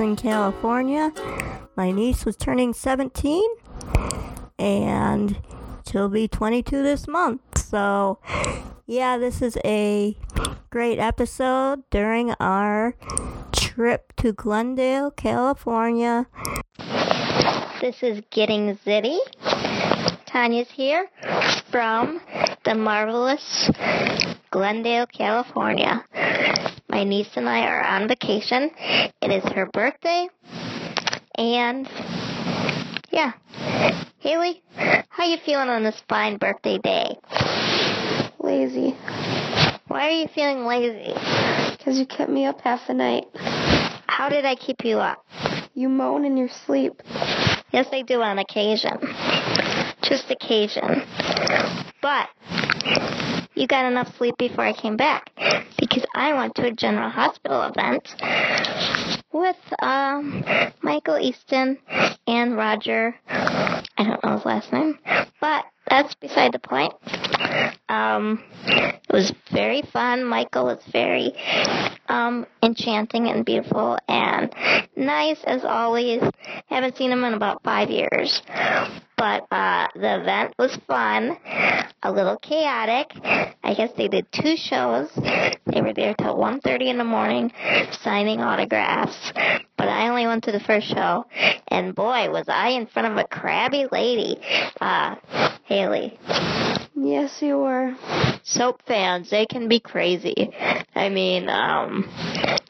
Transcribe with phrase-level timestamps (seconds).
[0.00, 1.12] in California,
[1.76, 3.42] my niece was turning 17,
[4.58, 5.38] and
[5.88, 7.40] she'll be 22 this month.
[7.58, 8.18] So,
[8.86, 10.16] yeah, this is a
[10.70, 12.94] great episode during our
[13.52, 16.26] trip to Glendale, California.
[17.80, 19.18] This is Getting Zitty.
[20.26, 21.08] Tanya's here
[21.70, 22.20] from
[22.64, 23.70] the marvelous
[24.50, 26.04] Glendale, California.
[26.90, 28.72] My niece and I are on vacation.
[29.22, 30.28] It is her birthday.
[31.36, 31.88] And
[33.10, 33.32] yeah.
[34.18, 34.60] Haley,
[35.08, 37.16] how you feeling on this fine birthday day?
[38.40, 38.96] Lazy.
[39.86, 41.14] Why are you feeling lazy?
[41.78, 43.24] Because you kept me up half the night.
[43.34, 45.24] How did I keep you up?
[45.74, 47.00] You moan in your sleep.
[47.72, 48.98] Yes, I do on occasion.
[50.02, 51.04] Just occasion.
[52.02, 52.28] But
[53.60, 55.30] you got enough sleep before I came back
[55.78, 58.14] because I went to a General Hospital event
[59.32, 60.42] with um,
[60.82, 61.76] Michael Easton
[62.26, 63.14] and Roger.
[63.28, 64.98] I don't know his last name,
[65.42, 66.94] but that's beside the point.
[67.90, 70.24] Um, it was very fun.
[70.24, 71.34] Michael was very
[72.08, 74.54] um, enchanting and beautiful and
[74.96, 76.22] nice as always.
[76.66, 78.40] Haven't seen him in about five years.
[79.20, 81.36] But uh, the event was fun,
[82.02, 83.12] a little chaotic.
[83.62, 85.10] I guess they did two shows.
[85.14, 87.52] They were there till 1.30 in the morning
[88.00, 89.30] signing autographs.
[89.76, 91.26] But I only went to the first show,
[91.68, 94.40] and boy, was I in front of a crabby lady,
[94.80, 95.16] uh,
[95.64, 96.18] Haley.
[96.94, 97.94] Yes, you were.
[98.42, 100.50] Soap fans, they can be crazy.
[100.94, 102.08] I mean, um,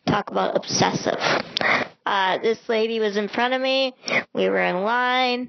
[0.05, 1.21] talk about obsessive.
[2.11, 3.95] Uh, this lady was in front of me.
[4.35, 5.49] We were in line.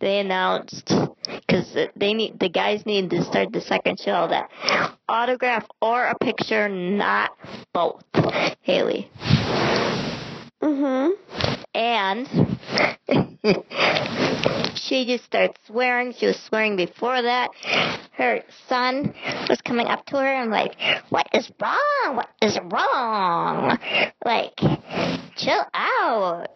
[0.00, 0.90] They announced
[1.26, 4.48] because they need the guys need to start the second show that
[5.06, 7.32] autograph or a picture, not
[7.74, 8.02] both.
[8.62, 9.10] Haley.
[10.62, 11.57] Mhm.
[11.74, 12.26] And
[14.74, 16.12] she just starts swearing.
[16.12, 17.50] She was swearing before that.
[18.12, 19.14] Her son
[19.48, 20.74] was coming up to her and like,
[21.10, 22.16] "What is wrong?
[22.16, 23.78] What is wrong?
[24.24, 24.56] Like,
[25.36, 26.48] chill out."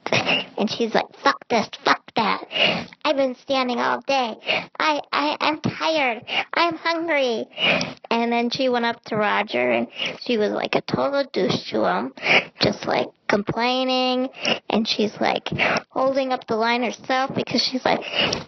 [0.58, 2.88] And she's like, "Fuck this, fuck that.
[3.04, 4.36] I've been standing all day.
[4.78, 6.24] I I I'm tired.
[6.54, 7.46] I'm hungry."
[8.10, 9.88] And then she went up to Roger and
[10.20, 12.12] she was like a total douche to him,
[12.60, 14.28] just like complaining
[14.68, 15.48] and she's like
[15.88, 18.00] holding up the line herself because she's like,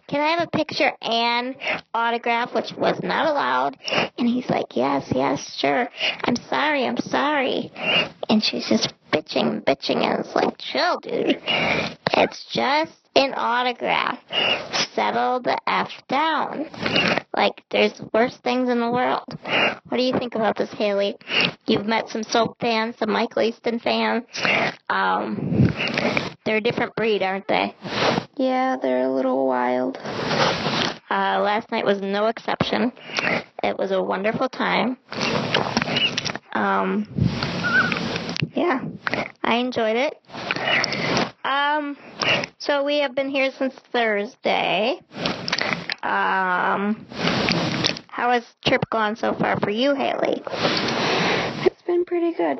[0.06, 1.56] Can I have a picture and
[1.94, 2.54] autograph?
[2.54, 3.78] Which was not allowed.
[4.18, 5.88] And he's like, Yes, yes, sure.
[6.24, 7.72] I'm sorry, I'm sorry.
[8.28, 11.40] And she's just bitching, bitching, and it's like, Chill, dude.
[11.46, 14.18] It's just an autograph.
[14.94, 16.66] Settle the F down.
[17.36, 19.24] Like, there's worse things in the world.
[19.88, 21.16] What do you think about this, Haley?
[21.66, 24.24] You've met some soap fans, some Michael Easton fans.
[24.88, 25.68] Um,
[26.44, 27.74] they're a different breed, aren't they?
[28.36, 29.96] Yeah, they're a little wild.
[29.96, 32.92] Uh, last night was no exception.
[33.62, 34.96] It was a wonderful time.
[36.52, 37.06] Um,
[38.54, 38.80] yeah,
[39.42, 40.20] I enjoyed it.
[41.44, 41.96] Um,
[42.58, 45.00] so we have been here since Thursday.
[46.02, 47.06] Um,
[48.08, 50.42] how has trip gone so far for you, Haley?
[51.66, 52.58] It's been pretty good.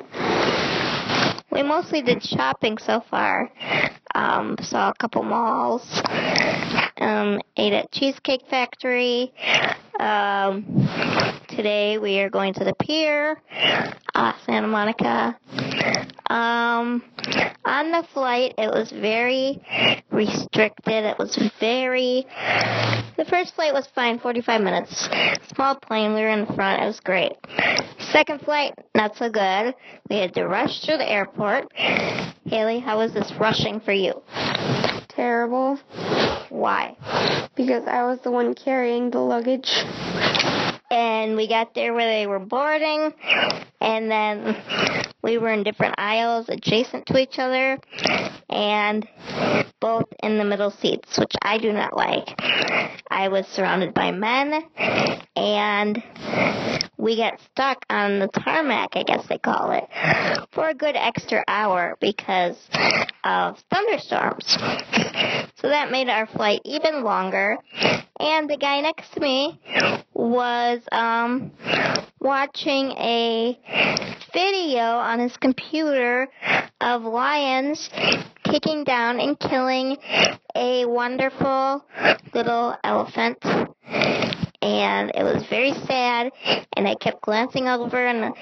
[1.51, 3.49] We mostly did shopping so far.
[4.15, 5.83] Um, saw a couple malls.
[6.97, 9.33] Um, ate at Cheesecake Factory.
[9.99, 10.87] Um,
[11.49, 13.41] today we are going to the pier,
[14.15, 15.37] uh, Santa Monica.
[16.29, 17.03] Um,
[17.65, 19.61] on the flight, it was very
[20.11, 21.03] restricted.
[21.03, 22.25] It was very.
[23.17, 25.09] The first flight was fine, 45 minutes.
[25.53, 26.81] Small plane, we were in the front.
[26.81, 27.33] It was great.
[28.11, 29.75] Second flight, not so good.
[30.09, 31.71] We had to rush through the airport.
[31.75, 34.04] Haley, how was this rushing for you?
[35.09, 35.77] Terrible.
[36.49, 36.95] Why?
[37.55, 39.71] Because I was the one carrying the luggage.
[40.91, 43.13] And we got there where they were boarding,
[43.81, 44.55] and then
[45.25, 47.79] we were in different aisles adjacent to each other,
[48.47, 49.07] and
[49.81, 52.29] both in the middle seats, which I do not like.
[53.09, 54.63] I was surrounded by men,
[55.35, 56.03] and
[56.97, 61.43] we got stuck on the tarmac, I guess they call it, for a good extra
[61.47, 62.57] hour because
[63.23, 64.45] of thunderstorms.
[65.57, 67.57] So that made our flight even longer.
[68.19, 69.59] And the guy next to me
[70.13, 71.51] was um,
[72.19, 73.59] watching a
[74.33, 76.27] video on his computer
[76.81, 77.89] of lions
[78.43, 79.97] taking down and killing
[80.55, 81.83] a wonderful
[82.33, 83.37] little elephant.
[84.61, 86.31] and it was very sad.
[86.75, 88.33] And I kept glancing over and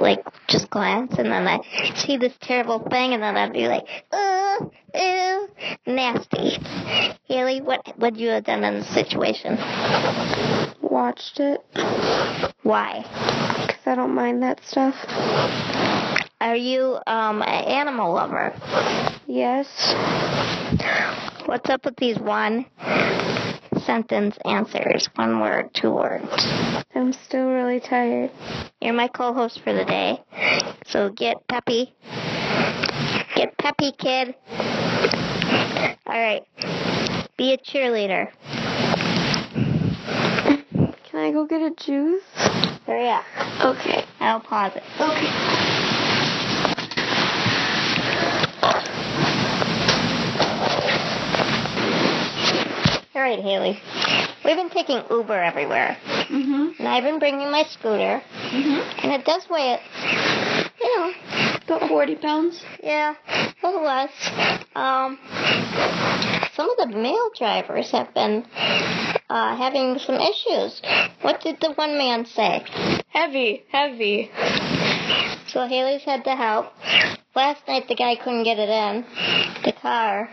[0.00, 1.60] like just glance, and then I
[1.94, 5.48] see this terrible thing, and then I'd be like, "Ugh, ew,
[5.86, 6.58] nasty."
[7.28, 9.56] Haley, what would you have done in this situation?
[10.80, 11.60] Watched it
[12.62, 13.02] Why?
[13.66, 14.94] because I don't mind that stuff.
[16.38, 18.54] Are you um an animal lover?
[19.26, 19.66] Yes.
[21.46, 22.66] What's up with these one
[23.84, 25.08] sentence answers?
[25.14, 26.26] One word, two words.
[26.94, 28.30] I'm still really tired.
[28.82, 30.18] You're my co-host for the day,
[30.86, 31.94] so get peppy.
[33.34, 34.34] Get peppy, kid.
[36.06, 36.42] All right.
[37.38, 38.30] Be a cheerleader.
[41.04, 42.22] Can I go get a juice?
[42.86, 43.24] Hurry up.
[43.64, 44.04] Okay.
[44.20, 44.82] I'll pause it.
[45.00, 45.65] Okay.
[53.16, 53.80] All right, Haley.
[54.44, 56.78] We've been taking Uber everywhere, Mhm.
[56.78, 58.22] and I've been bringing my scooter,
[58.52, 58.84] Mhm.
[59.02, 59.80] and it does weigh it.
[60.78, 61.12] You know,
[61.66, 62.62] About 40 pounds.
[62.82, 64.10] Yeah, a little less.
[64.76, 65.18] Um,
[66.52, 68.44] some of the male drivers have been
[69.30, 70.82] uh, having some issues.
[71.22, 72.64] What did the one man say?
[73.08, 74.30] Heavy, heavy.
[75.46, 76.70] So Haley's had to help.
[77.34, 79.06] Last night the guy couldn't get it in
[79.64, 80.28] the car.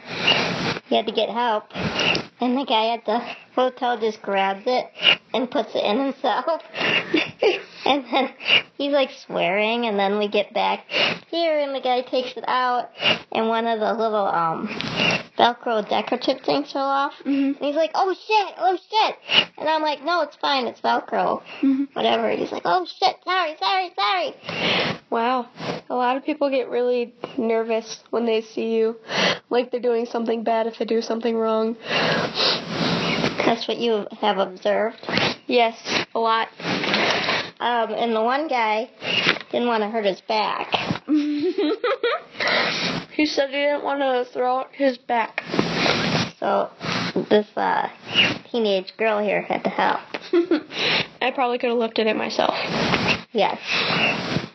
[0.88, 3.20] He had to get help, and the guy at the
[3.56, 4.86] hotel just grabs it
[5.34, 6.62] and puts it in himself.
[7.86, 8.30] and then
[8.78, 10.86] he's like swearing, and then we get back
[11.30, 12.90] here, and the guy takes it out,
[13.32, 14.68] and one of the little um
[15.38, 17.14] Velcro decorative things fell off.
[17.26, 17.56] Mhm.
[17.56, 18.54] And he's like, "Oh shit!
[18.58, 19.16] Oh shit!"
[19.58, 20.68] And I'm like, "No, it's fine.
[20.68, 21.42] It's Velcro.
[21.62, 21.88] Mhm.
[21.94, 23.16] Whatever." He's like, "Oh shit!
[23.24, 24.36] Sorry, sorry, sorry."
[25.10, 25.48] Wow.
[25.90, 28.96] A lot of people get really nervous when they see you,
[29.50, 31.78] like they're doing something bad if they do something wrong.
[33.46, 34.98] That's what you have observed.
[35.48, 35.76] Yes,
[36.16, 36.48] a lot.
[37.64, 38.90] Um, and the one guy
[39.50, 40.70] didn't want to hurt his back.
[43.14, 45.42] he said he didn't want to throw out his back.
[46.42, 46.70] So
[47.30, 47.88] this uh,
[48.52, 50.02] teenage girl here had to help.
[51.22, 52.54] I probably could have lifted it myself.
[53.32, 53.60] Yes.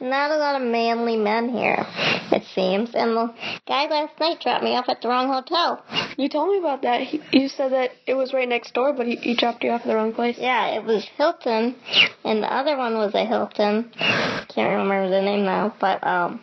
[0.00, 1.84] Not a lot of manly men here,
[2.30, 2.94] it seems.
[2.94, 3.34] And the
[3.66, 5.84] guy last night dropped me off at the wrong hotel.
[6.16, 7.00] You told me about that.
[7.02, 9.80] He, you said that it was right next door, but he, he dropped you off
[9.82, 10.36] at the wrong place.
[10.38, 11.74] Yeah, it was Hilton,
[12.24, 13.90] and the other one was a Hilton.
[14.48, 16.40] Can't remember the name now, but um,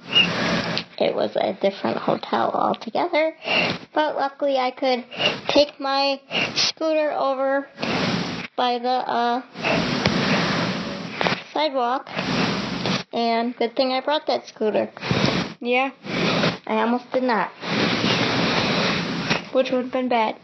[0.98, 3.36] it was a different hotel altogether.
[3.94, 5.06] But luckily, I could
[5.50, 6.19] take my
[6.56, 7.68] scooter over
[8.56, 9.42] by the uh,
[11.54, 12.07] sidewalk,
[13.16, 14.92] and good thing I brought that scooter.
[15.62, 15.92] Yeah,
[16.68, 17.50] I almost did not.
[19.54, 20.36] which would have been bad.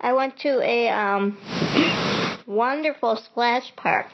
[0.00, 1.38] I went to a um,
[2.46, 4.06] wonderful splash park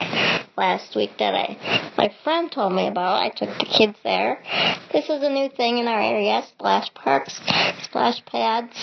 [0.56, 3.22] last week that I my friend told me about.
[3.22, 4.42] I took the kids there.
[4.92, 7.40] This is a new thing in our area, splash parks,
[7.82, 8.74] splash pads,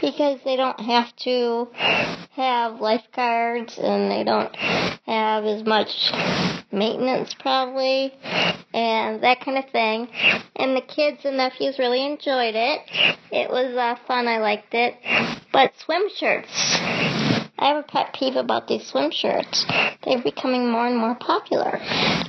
[0.00, 1.68] because they don't have to
[2.32, 6.12] have lifeguards and they don't have as much
[6.70, 8.12] maintenance probably
[8.74, 10.08] and that kind of thing.
[10.56, 12.80] And the kids and nephews really enjoyed it.
[13.30, 14.28] It was uh, fun.
[14.28, 14.94] I liked it.
[15.52, 17.27] But swim shirts.
[17.60, 19.66] I have a pet peeve about these swim shirts.
[20.04, 21.80] They're becoming more and more popular.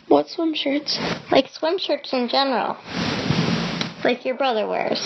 [0.08, 0.98] What swim shirts?
[1.32, 2.78] Like swim shirts in general.
[4.04, 5.00] Like your brother wears.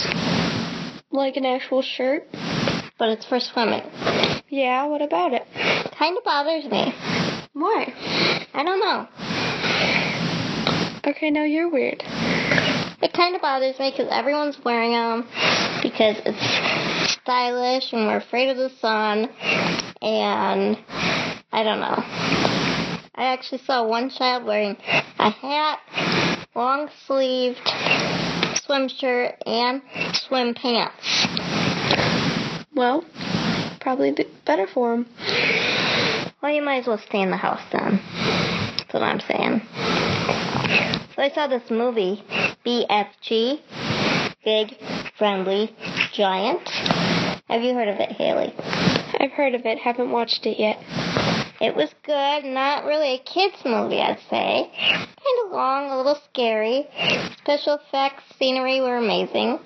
[1.12, 2.28] Like an actual shirt?
[2.98, 3.84] But it's for swimming.
[4.48, 5.46] Yeah, what about it?
[5.98, 6.94] Kind of bothers me.
[7.52, 7.94] Why?
[8.54, 9.08] I don't know.
[11.06, 12.02] Okay, now you're weird.
[12.02, 15.28] It kind of bothers me because everyone's wearing them
[15.82, 19.28] because it's stylish and we're afraid of the sun.
[20.04, 20.78] And
[21.54, 22.04] I don't know.
[23.16, 24.76] I actually saw one child wearing
[25.18, 25.80] a hat,
[26.54, 27.62] long sleeved
[28.66, 29.82] swim shirt, and
[30.14, 31.28] swim pants.
[32.76, 33.06] Well,
[33.80, 35.06] probably be better for him.
[36.42, 38.02] Well, you might as well stay in the house then.
[38.78, 39.62] That's what I'm saying.
[41.16, 42.22] So I saw this movie,
[42.66, 43.62] BFG,
[44.44, 44.76] Big
[45.18, 45.74] Friendly
[46.12, 46.68] Giant.
[47.48, 48.54] Have you heard of it, Haley?
[49.24, 50.80] I've heard of it, haven't watched it yet.
[51.62, 54.70] It was good, not really a kids movie, I'd say.
[54.78, 56.90] Kind of long, a little scary.
[57.38, 59.60] Special effects, scenery were amazing.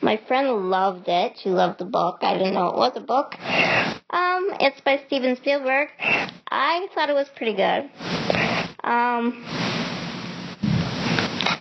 [0.00, 1.38] My friend loved it.
[1.40, 2.18] She loved the book.
[2.22, 3.38] I didn't know it was a book.
[3.40, 5.90] Um, it's by Steven Spielberg.
[6.50, 7.88] I thought it was pretty good.
[8.82, 9.44] Um,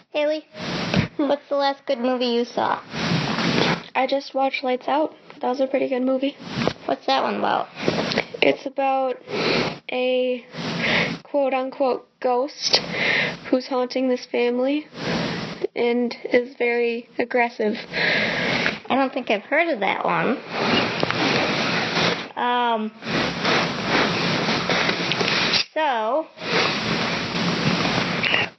[0.09, 0.43] Haley,
[1.17, 2.81] what's the last good movie you saw?
[3.93, 5.13] I just watched Lights Out.
[5.39, 6.35] That was a pretty good movie.
[6.91, 7.69] What's that one about?
[8.41, 9.15] It's about
[9.89, 10.45] a
[11.23, 12.81] quote unquote ghost
[13.45, 14.87] who's haunting this family
[15.73, 17.77] and is very aggressive.
[17.89, 20.31] I don't think I've heard of that one.
[22.35, 22.91] Um,
[25.73, 26.27] so,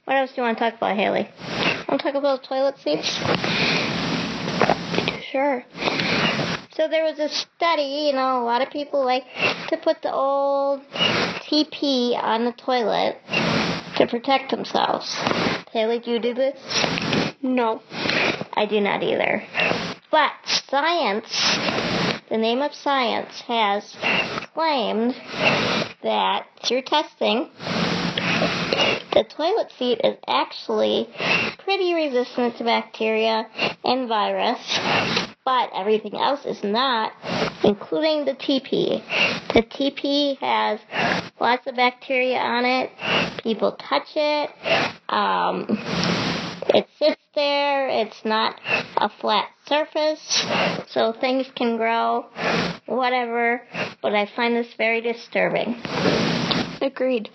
[0.05, 1.29] what else do you want to talk about, Haley?
[1.87, 3.15] Want to talk about toilet seats?
[5.29, 5.63] Sure.
[6.75, 9.25] So there was a study, you know, a lot of people like
[9.67, 13.17] to put the old TP on the toilet
[13.97, 15.13] to protect themselves.
[15.71, 16.59] Haley, do you do this?
[17.43, 17.81] No.
[18.55, 19.43] I do not either.
[20.09, 20.31] But
[20.67, 21.57] science,
[22.29, 23.95] the name of science, has
[24.53, 25.15] claimed
[26.01, 27.49] that through testing,
[29.13, 31.07] the toilet seat is actually
[31.59, 33.47] pretty resistant to bacteria
[33.83, 34.59] and virus,
[35.45, 37.11] but everything else is not,
[37.63, 39.03] including the TP.
[39.53, 40.79] The TP has
[41.39, 42.91] lots of bacteria on it.
[43.43, 44.49] People touch it.
[45.09, 45.65] Um,
[46.69, 47.89] it sits there.
[47.89, 48.59] It's not
[48.97, 50.45] a flat surface,
[50.87, 52.25] so things can grow,
[52.85, 53.61] whatever.
[54.01, 55.75] But I find this very disturbing.
[56.81, 57.29] Agreed.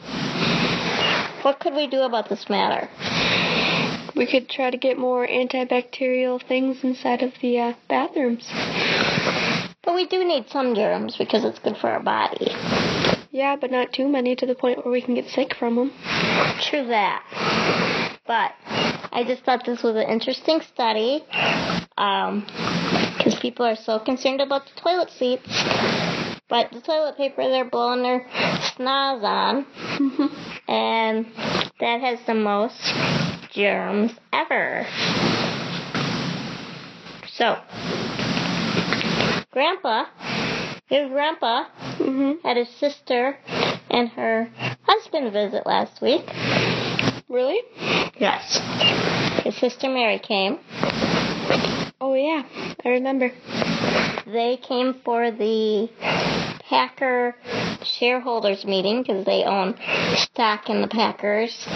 [1.43, 2.89] What could we do about this matter?
[4.15, 8.49] We could try to get more antibacterial things inside of the uh, bathrooms.
[9.83, 12.49] But we do need some germs because it's good for our body.
[13.31, 15.93] Yeah, but not too many to the point where we can get sick from them.
[16.61, 18.19] True that.
[18.27, 18.53] But
[19.13, 21.25] I just thought this was an interesting study
[21.97, 25.49] because people are so concerned about the toilet seats.
[26.49, 28.27] But the toilet paper they're blowing their
[28.77, 29.67] snaz on,
[30.69, 31.27] and
[31.81, 32.81] that has the most
[33.51, 34.87] germs ever.
[37.29, 37.57] So,
[39.53, 40.07] Grandpa,
[40.91, 41.67] your grandpa
[41.99, 42.47] Mm-hmm.
[42.47, 43.37] had his sister
[43.91, 44.49] and her
[44.83, 46.23] husband visit last week.
[47.29, 47.61] Really?
[48.19, 48.61] Yes.
[49.45, 50.59] His sister Mary came.
[52.01, 52.45] Oh yeah,
[52.85, 53.31] I remember.
[54.27, 55.89] They came for the
[56.69, 57.35] Packer
[57.83, 59.75] shareholders meeting because they own
[60.15, 61.67] stock in the Packers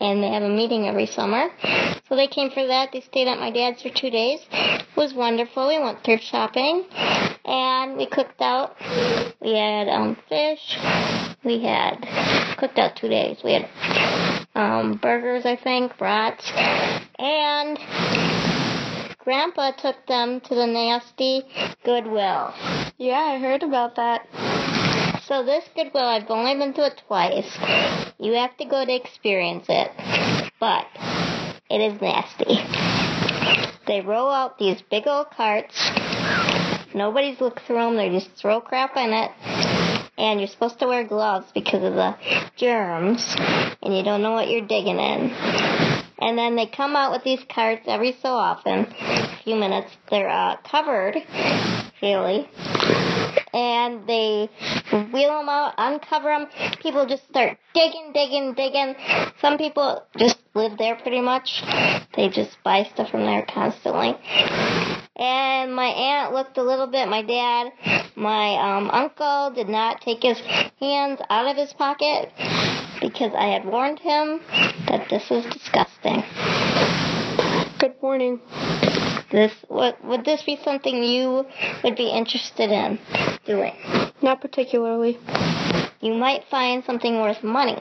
[0.00, 1.48] and they have a meeting every summer.
[2.08, 2.90] So they came for that.
[2.92, 4.40] They stayed at my dad's for two days.
[4.50, 5.68] It was wonderful.
[5.68, 6.86] We went thrift shopping
[7.44, 8.76] and we cooked out.
[9.40, 10.78] We had um, fish.
[11.44, 13.38] We had cooked out two days.
[13.42, 16.50] We had um, burgers, I think, brats,
[17.18, 17.78] and
[19.18, 21.42] Grandpa took them to the nasty
[21.84, 22.54] Goodwill.
[22.98, 24.26] Yeah, I heard about that.
[25.28, 27.58] So this Goodwill, I've only been to it twice.
[28.18, 29.90] You have to go to experience it,
[30.58, 30.86] but
[31.68, 32.56] it is nasty.
[33.86, 35.74] They roll out these big old carts.
[36.94, 37.96] Nobody's looked through them.
[37.96, 39.30] They just throw crap in it.
[40.16, 42.16] And you're supposed to wear gloves because of the
[42.56, 43.36] germs.
[43.82, 45.30] And you don't know what you're digging in.
[46.20, 48.86] And then they come out with these carts every so often.
[48.98, 49.94] A few minutes.
[50.10, 51.16] They're uh, covered,
[52.00, 52.48] really
[53.58, 54.48] and they
[55.12, 56.46] wheel them out, uncover them.
[56.80, 58.94] People just start digging, digging, digging.
[59.40, 61.62] Some people just live there pretty much.
[62.14, 64.14] They just buy stuff from there constantly.
[65.16, 67.08] And my aunt looked a little bit.
[67.08, 67.72] My dad,
[68.14, 70.38] my um, uncle did not take his
[70.78, 72.30] hands out of his pocket
[73.00, 74.40] because I had warned him
[74.86, 76.22] that this was disgusting.
[77.80, 78.40] Good morning.
[79.30, 81.44] This would, would this be something you
[81.84, 82.98] would be interested in
[83.44, 83.74] doing?
[84.22, 85.18] Not particularly.
[86.00, 87.78] You might find something worth money.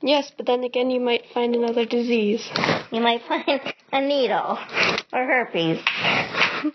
[0.00, 2.48] Yes, but then again, you might find another disease.
[2.90, 3.60] You might find
[3.92, 4.58] a needle
[5.12, 5.78] or herpes.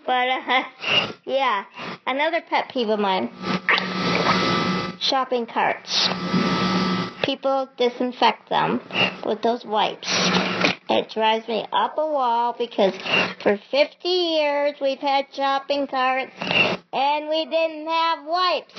[0.06, 0.64] But uh,
[1.24, 1.64] yeah,
[2.06, 3.30] another pet peeve of mine:
[5.00, 6.08] shopping carts.
[7.24, 8.80] People disinfect them
[9.24, 10.06] with those wipes.
[10.88, 12.94] It drives me up a wall because
[13.42, 16.32] for 50 years we've had shopping carts
[16.92, 18.72] and we didn't have wipes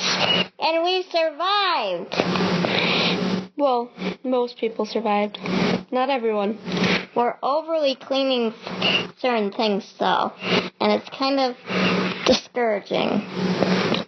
[0.57, 2.15] and we survived.
[3.57, 3.91] Well,
[4.23, 5.37] most people survived.
[5.91, 6.59] Not everyone.
[7.13, 8.53] We're overly cleaning
[9.19, 10.31] certain things though,
[10.79, 11.55] and it's kind of
[12.25, 13.21] discouraging.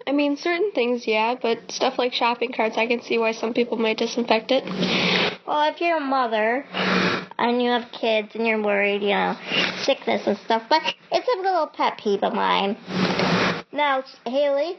[0.07, 3.53] I mean, certain things, yeah, but stuff like shopping carts, I can see why some
[3.53, 4.63] people might disinfect it.
[5.49, 6.63] Well, if you're a mother
[7.39, 9.35] and you have kids and you're worried, you know,
[9.81, 10.79] sickness and stuff, but
[11.11, 12.77] it's a little pet peeve of mine.
[13.71, 14.77] Now, Haley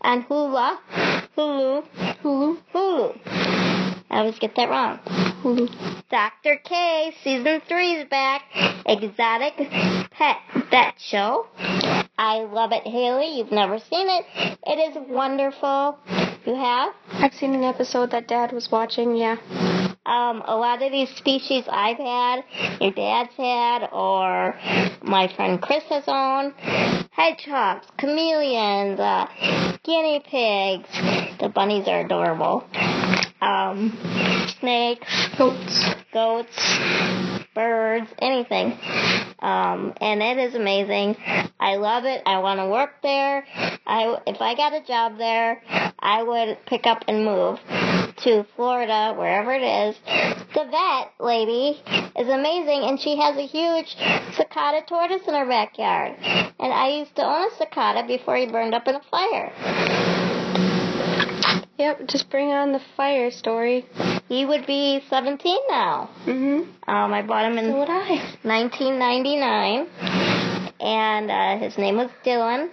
[0.00, 0.80] and Hula,
[1.36, 1.84] Hulu,
[2.24, 2.58] Hulu?
[2.74, 3.20] Hulu.
[4.08, 5.00] I always get that wrong.
[5.42, 5.68] Hulu.
[6.08, 6.62] Dr.
[6.64, 8.44] K season three is back.
[8.86, 9.56] Exotic
[10.12, 10.38] Pet
[10.70, 11.46] Vet Show.
[11.58, 13.36] I love it, Haley.
[13.36, 14.24] You've never seen it.
[14.66, 15.98] It is wonderful.
[16.46, 16.94] You have?
[17.12, 19.14] I've seen an episode that Dad was watching.
[19.14, 19.36] Yeah.
[20.06, 22.44] Um, a lot of these species I've had,
[22.80, 24.54] your dad's had, or
[25.02, 26.54] my friend Chris has owned.
[27.10, 29.26] Hedgehogs, chameleons, uh,
[29.82, 30.88] guinea pigs.
[31.40, 32.64] The bunnies are adorable.
[33.40, 33.98] Um,
[34.60, 35.94] snakes, Goats.
[36.12, 36.78] goats,
[37.52, 38.78] birds, anything.
[39.40, 41.16] Um, and it is amazing.
[41.58, 42.22] I love it.
[42.24, 43.44] I want to work there.
[43.86, 45.62] I, if I got a job there,
[45.98, 47.58] I would pick up and move
[48.26, 49.96] to Florida, wherever it is.
[50.52, 51.80] The vet lady
[52.18, 53.94] is amazing, and she has a huge
[54.34, 56.16] sulcata tortoise in her backyard.
[56.58, 59.52] And I used to own a sulcata before he burned up in a fire.
[61.78, 62.08] Yep.
[62.08, 63.86] Just bring on the fire story.
[64.28, 66.10] He would be 17 now.
[66.24, 66.66] Mhm.
[66.88, 68.22] Um, I bought him in So would I.
[68.42, 69.86] 1999,
[70.80, 72.70] and uh, his name was Dylan.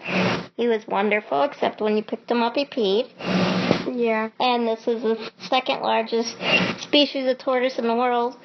[0.57, 3.52] He was wonderful, except when you picked him up, he peed.
[4.03, 4.31] Yeah.
[4.37, 6.35] And this is the second largest
[6.81, 8.35] species of tortoise in the world.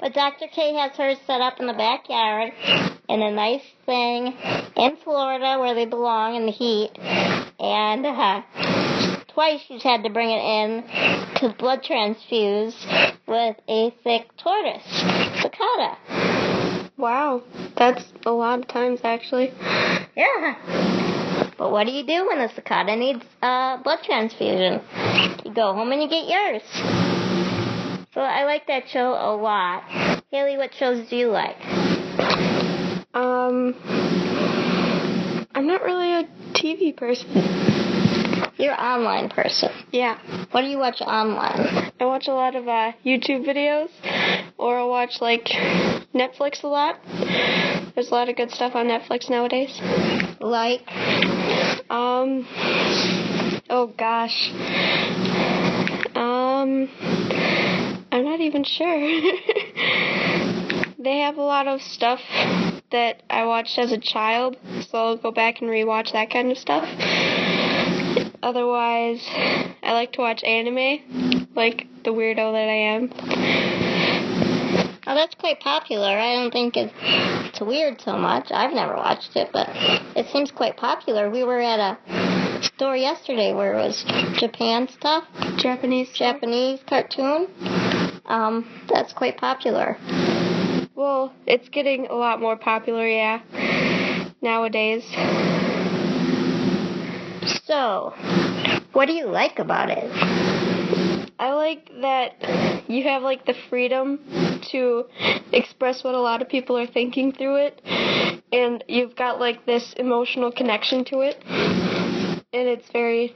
[0.00, 0.46] But Dr.
[0.46, 2.52] K has hers set up in the backyard
[3.08, 4.36] in a nice thing
[4.76, 6.92] in Florida where they belong in the heat.
[7.58, 8.42] And uh,
[9.26, 10.84] twice she's had to bring it in
[11.38, 12.76] to blood transfuse
[13.26, 14.86] with a sick tortoise,
[15.42, 15.96] sulcata.
[16.96, 17.42] Wow.
[17.76, 19.52] That's a lot of times actually.
[20.16, 21.16] Yeah.
[21.58, 24.80] But what do you do when a sulcata needs uh, blood transfusion?
[25.44, 26.62] You go home and you get yours.
[28.14, 29.82] So I like that show a lot.
[30.30, 31.56] Haley, what shows do you like?
[33.12, 33.74] Um.
[35.58, 36.22] I'm not really a
[36.52, 37.28] TV person.
[38.58, 39.70] You're an online person.
[39.90, 40.18] Yeah.
[40.52, 41.92] What do you watch online?
[41.98, 43.88] I watch a lot of uh, YouTube videos,
[44.56, 45.46] or I watch like
[46.14, 47.00] Netflix a lot.
[47.94, 49.80] There's a lot of good stuff on Netflix nowadays.
[50.40, 50.82] Like,
[51.90, 52.46] Um.
[53.70, 54.50] Oh gosh.
[56.14, 56.88] Um.
[58.10, 58.98] I'm not even sure.
[60.98, 62.20] they have a lot of stuff
[62.90, 64.56] that I watched as a child,
[64.88, 66.82] so I'll go back and rewatch that kind of stuff.
[68.42, 69.24] Otherwise,
[69.82, 73.87] I like to watch anime, like the weirdo that I am.
[75.08, 76.06] Oh, that's quite popular.
[76.06, 76.92] I don't think it's,
[77.48, 78.48] it's weird so much.
[78.50, 79.68] I've never watched it, but
[80.14, 81.30] it seems quite popular.
[81.30, 84.04] We were at a store yesterday where it was
[84.38, 85.24] Japan stuff.
[85.56, 86.10] Japanese.
[86.14, 87.48] Japanese cartoon.
[88.26, 89.96] Um, that's quite popular.
[90.94, 93.40] Well, it's getting a lot more popular, yeah,
[94.42, 95.04] nowadays.
[97.64, 98.12] So,
[98.92, 100.67] what do you like about it?
[101.40, 104.18] I like that you have like the freedom
[104.72, 105.04] to
[105.52, 107.80] express what a lot of people are thinking through it,
[108.52, 113.34] and you've got like this emotional connection to it, and it's very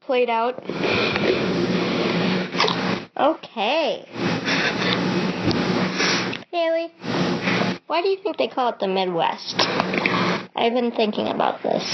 [0.00, 0.62] played out.
[3.18, 4.06] Okay.
[6.50, 6.92] Haley,
[7.86, 9.56] why do you think they call it the Midwest?
[10.56, 11.84] I've been thinking about this.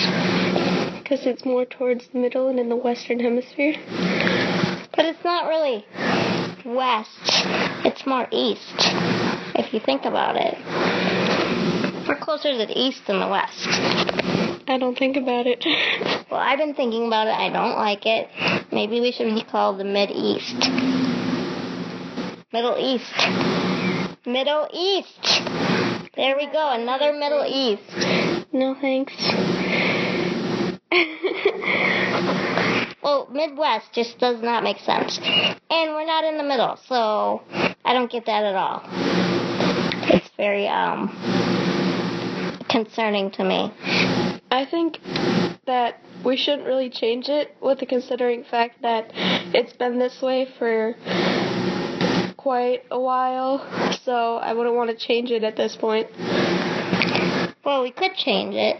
[1.03, 3.75] Because it's more towards the middle and in the western hemisphere.
[4.95, 5.85] But it's not really
[6.65, 7.09] west.
[7.85, 8.75] It's more east,
[9.55, 10.59] if you think about it.
[12.07, 13.67] We're closer to the east than the west.
[14.69, 15.65] I don't think about it.
[16.31, 17.35] Well, I've been thinking about it.
[17.35, 18.27] I don't like it.
[18.73, 20.57] Maybe we should be called the Mid East.
[22.51, 23.13] Middle East.
[24.25, 25.43] Middle East.
[26.17, 26.71] There we go.
[26.73, 27.83] Another Middle East.
[28.51, 29.13] no thanks.
[33.03, 35.19] Well, Midwest just does not make sense.
[35.19, 37.43] And we're not in the middle, so
[37.85, 38.83] I don't get that at all.
[40.15, 41.09] It's very um
[42.69, 43.73] concerning to me.
[44.51, 44.99] I think
[45.67, 49.11] that we shouldn't really change it with the considering fact that
[49.53, 50.95] it's been this way for
[52.37, 53.59] quite a while,
[54.05, 56.09] so I wouldn't want to change it at this point.
[57.65, 58.79] Well, we could change it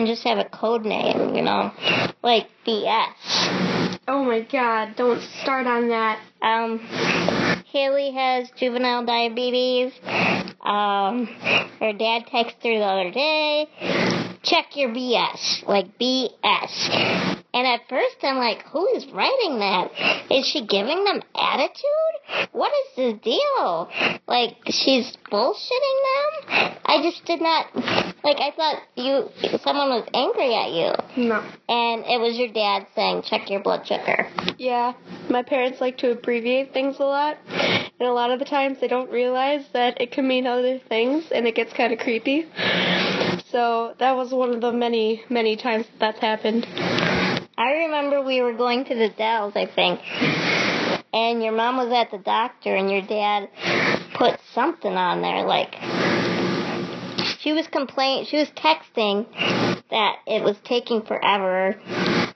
[0.00, 1.70] and just have a code name, you know,
[2.22, 3.98] like BS.
[4.08, 6.18] Oh my god, don't start on that.
[6.40, 6.78] Um,
[7.66, 9.92] Haley has juvenile diabetes.
[10.62, 11.26] Um,
[11.80, 13.68] her dad texted her the other day.
[14.42, 17.39] Check your BS, like BS.
[17.52, 19.90] And at first I'm like, who is writing that?
[20.30, 22.50] Is she giving them attitude?
[22.52, 23.88] What is the deal?
[24.26, 26.76] Like she's bullshitting them?
[26.84, 27.66] I just did not
[28.22, 29.30] like I thought you
[29.62, 31.28] someone was angry at you.
[31.28, 31.40] No.
[31.68, 34.28] And it was your dad saying check your blood sugar.
[34.58, 34.92] Yeah,
[35.28, 38.88] my parents like to abbreviate things a lot, and a lot of the times they
[38.88, 42.46] don't realize that it can mean other things, and it gets kind of creepy.
[43.50, 46.66] So that was one of the many, many times that that's happened.
[47.60, 50.00] I remember we were going to the Dells, I think,
[51.12, 53.50] and your mom was at the doctor, and your dad
[54.14, 55.74] put something on there, like
[57.40, 59.26] she was complaining, she was texting
[59.90, 61.78] that it was taking forever,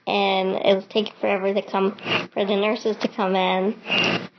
[0.05, 1.97] and it was taking forever to come
[2.31, 3.75] for the nurses to come in,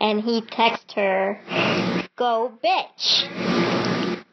[0.00, 1.40] and he texted her,
[2.14, 3.85] "Go, bitch."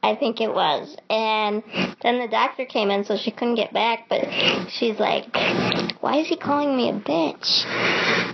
[0.03, 0.95] I think it was.
[1.09, 1.63] And
[2.01, 4.09] then the doctor came in, so she couldn't get back.
[4.09, 4.27] But
[4.69, 5.25] she's like,
[6.01, 8.32] "Why is he calling me a bitch?"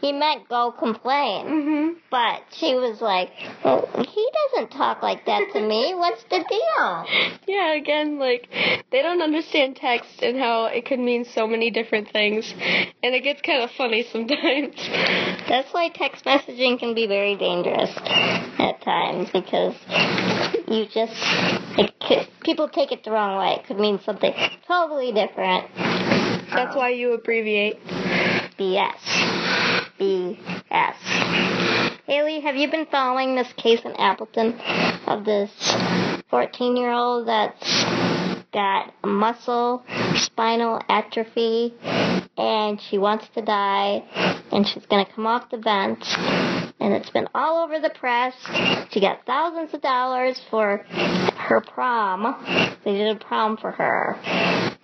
[0.00, 1.46] He meant go complain.
[1.46, 1.96] Mhm.
[2.10, 3.30] But she was like,
[3.64, 5.94] well, "He doesn't talk like that to me.
[5.94, 7.04] What's the deal?"
[7.46, 8.48] Yeah, again, like
[8.90, 12.52] they don't understand text and how it could mean so many different things,
[13.02, 14.74] and it gets kind of funny sometimes.
[15.48, 17.94] That's why text messaging can be very dangerous
[18.58, 19.74] at times because
[20.68, 21.14] you just
[21.78, 23.56] it could, people take it the wrong way.
[23.60, 24.32] It could mean something
[24.66, 25.66] totally different.
[25.76, 27.78] That's why you abbreviate.
[28.60, 29.39] BS.
[30.00, 30.94] BS.
[32.06, 34.58] Haley, have you been following this case in Appleton
[35.06, 35.50] of this
[36.30, 37.84] 14 year old that's
[38.52, 39.84] got muscle
[40.14, 41.74] spinal atrophy
[42.38, 44.02] and she wants to die
[44.50, 46.02] and she's going to come off the vent
[46.80, 48.34] and it's been all over the press.
[48.90, 50.78] She got thousands of dollars for
[51.36, 52.78] her prom.
[52.84, 54.18] They did a prom for her.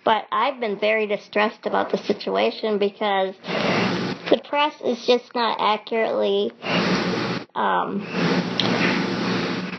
[0.05, 3.33] But I've been very distressed about the situation because
[4.47, 6.51] press is just not accurately
[7.55, 8.05] um,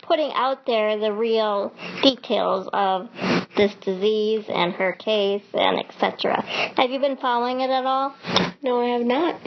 [0.02, 3.08] putting out there the real details of
[3.56, 6.42] this disease and her case and etc.
[6.76, 8.14] Have you been following it at all?
[8.62, 9.40] No, I have not.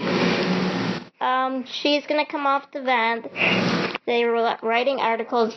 [1.21, 3.27] Um, she's gonna come off the vent.
[4.05, 5.55] They were writing articles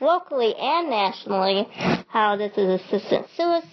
[0.00, 1.68] locally and nationally
[2.12, 3.24] how this is assisted,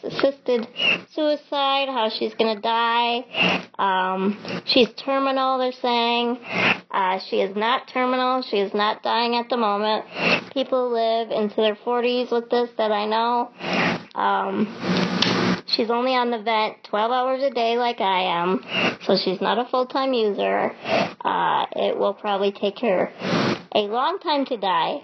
[0.04, 0.65] assisted
[1.12, 3.69] suicide, how she's gonna die.
[3.78, 6.38] Um, she's terminal, they're saying.
[6.89, 8.41] Uh, she is not terminal.
[8.41, 10.06] She is not dying at the moment.
[10.54, 13.52] People live into their 40s with this that I know.
[14.15, 18.63] Um, she's only on the vent 12 hours a day like I am,
[19.04, 20.71] so she's not a full-time user.
[21.25, 23.12] Uh, it will probably take her
[23.75, 25.02] a long time to die.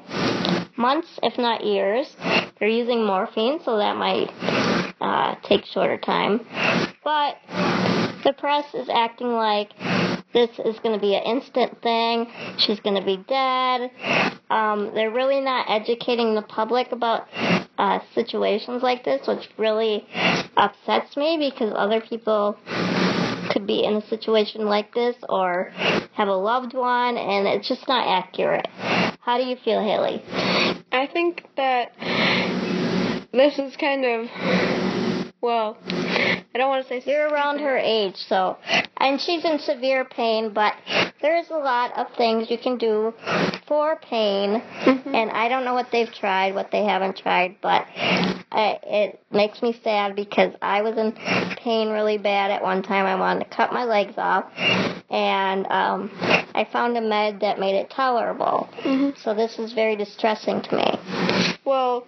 [0.78, 2.08] Months, if not years.
[2.60, 4.32] They're using morphine, so that might
[5.02, 6.40] uh, take shorter time.
[7.04, 7.38] But
[8.24, 9.72] the press is acting like
[10.34, 12.28] this is going to be an instant thing.
[12.58, 13.92] She's going to be dead.
[14.50, 17.28] Um, they're really not educating the public about
[17.78, 20.06] uh, situations like this, which really
[20.58, 22.58] upsets me because other people
[23.52, 25.72] could be in a situation like this or
[26.14, 28.68] have a loved one, and it's just not accurate.
[29.26, 30.22] How do you feel, Haley?
[30.92, 31.94] I think that
[33.34, 34.30] this is kind of
[35.46, 35.78] well.
[35.88, 38.58] I don't want to say You're around her age, so.
[38.98, 40.74] And she's in severe pain, but
[41.22, 43.14] there's a lot of things you can do
[43.68, 44.62] for pain.
[44.86, 49.62] And I don't know what they've tried, what they haven't tried, but I, it makes
[49.62, 51.12] me sad because I was in
[51.58, 53.06] pain really bad at one time.
[53.06, 54.46] I wanted to cut my legs off.
[55.10, 56.10] And um,
[56.56, 58.68] I found a med that made it tolerable.
[58.84, 59.18] Mhm.
[59.24, 61.56] So this is very distressing to me.
[61.66, 62.06] Well,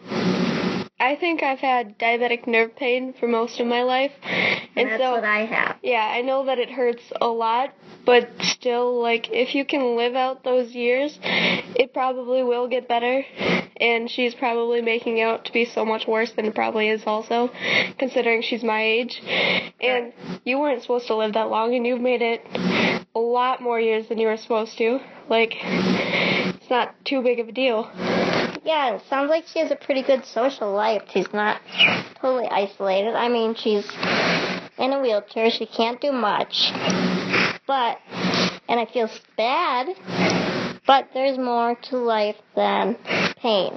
[0.99, 5.11] I think I've had diabetic nerve pain for most of my life, and that's so
[5.11, 5.77] what I have.
[5.83, 7.71] yeah, I know that it hurts a lot,
[8.03, 13.23] but still, like if you can live out those years, it probably will get better.
[13.79, 17.51] And she's probably making out to be so much worse than it probably is, also,
[17.99, 19.21] considering she's my age.
[19.79, 20.13] And
[20.45, 22.41] you weren't supposed to live that long, and you've made it
[23.13, 24.99] a lot more years than you were supposed to.
[25.29, 27.83] Like, it's not too big of a deal.
[28.67, 31.03] Yeah, it sounds like she has a pretty good social life.
[31.13, 31.61] She's not
[32.19, 33.15] totally isolated.
[33.15, 33.89] I mean, she's
[34.77, 35.49] in a wheelchair.
[35.49, 36.73] She can't do much.
[37.65, 37.97] But,
[38.67, 39.87] and I feel bad,
[40.85, 42.97] but there's more to life than
[43.37, 43.71] pain.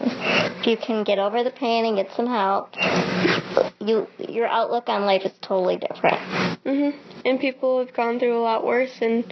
[0.58, 2.74] If you can get over the pain and get some help,
[3.78, 6.18] you your outlook on life is totally different.
[6.66, 6.90] hmm
[7.24, 9.24] And people have gone through a lot worse, and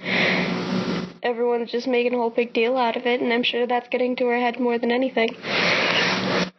[1.23, 4.17] everyone's just making a whole big deal out of it, and I'm sure that's getting
[4.17, 5.31] to her head more than anything.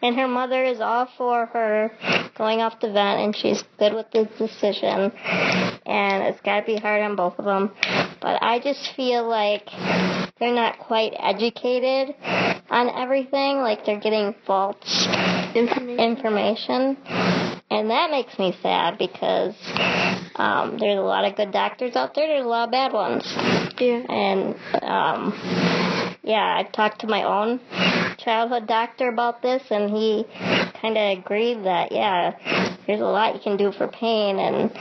[0.01, 1.91] And her mother is all for her
[2.37, 5.11] going off the vent, and she's good with the decision.
[5.85, 7.71] And it's got to be hard on both of them.
[8.21, 9.67] But I just feel like
[10.39, 12.15] they're not quite educated
[12.69, 13.57] on everything.
[13.57, 15.07] Like they're getting false
[15.53, 15.99] Information.
[15.99, 16.97] information.
[17.71, 19.55] And that makes me sad because
[20.39, 22.27] Um, there's a lot of good doctors out there.
[22.27, 23.25] There's a lot of bad ones.
[23.77, 24.03] Yeah.
[24.07, 25.33] And um,
[26.23, 27.59] yeah, I talked to my own
[28.17, 30.25] childhood doctor about this, and he
[30.81, 34.71] kind of agreed that yeah, there's a lot you can do for pain, and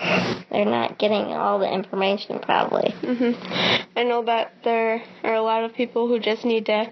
[0.51, 2.91] they're not getting all the information probably.
[3.01, 3.33] hmm
[3.97, 6.89] I know that there are a lot of people who just need to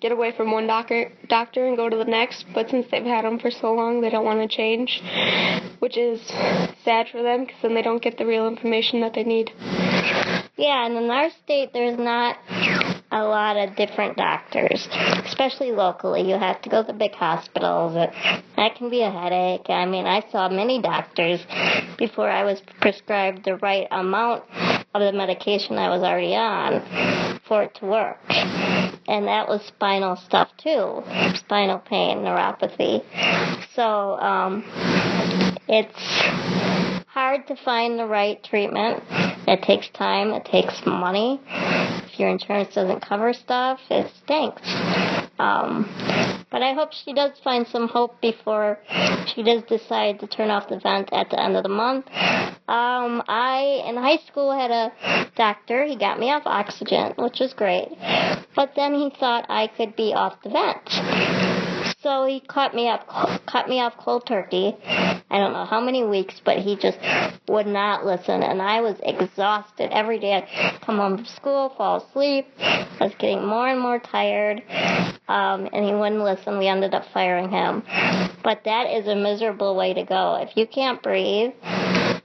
[0.00, 3.24] get away from one doctor doctor and go to the next, but since they've had
[3.24, 5.00] them for so long, they don't want to change,
[5.78, 6.20] which is
[6.84, 9.52] sad for them because then they don't get the real information that they need.
[10.56, 12.36] Yeah, and in our state, there's not
[13.12, 14.88] a lot of different doctors,
[15.24, 16.28] especially locally.
[16.28, 17.94] You have to go to big hospitals.
[17.94, 18.10] It,
[18.56, 19.68] that can be a headache.
[19.68, 21.40] I mean, I saw many doctors
[21.98, 24.44] before I was prescribed the right amount
[24.94, 28.18] of the medication I was already on for it to work.
[28.28, 31.02] And that was spinal stuff too,
[31.34, 33.02] spinal pain, neuropathy.
[33.74, 34.64] So, um,
[35.68, 39.02] it's hard to find the right treatment.
[39.46, 41.40] It takes time, it takes money.
[41.46, 44.62] If your insurance doesn't cover stuff, it stinks.
[45.38, 45.88] Um,
[46.50, 48.78] but I hope she does find some hope before
[49.34, 52.06] she does decide to turn off the vent at the end of the month.
[52.68, 55.84] Um, I, in high school, had a doctor.
[55.84, 57.88] He got me off oxygen, which was great.
[58.54, 61.41] But then he thought I could be off the vent.
[62.02, 63.06] So he cut me up,
[63.46, 64.76] cut me off cold turkey.
[64.84, 66.98] I don't know how many weeks, but he just
[67.48, 70.34] would not listen, and I was exhausted every day.
[70.34, 72.48] I'd come home from school, fall asleep.
[72.58, 74.64] I was getting more and more tired,
[75.28, 76.58] um, and he wouldn't listen.
[76.58, 77.84] We ended up firing him.
[78.42, 80.42] But that is a miserable way to go.
[80.42, 81.52] If you can't breathe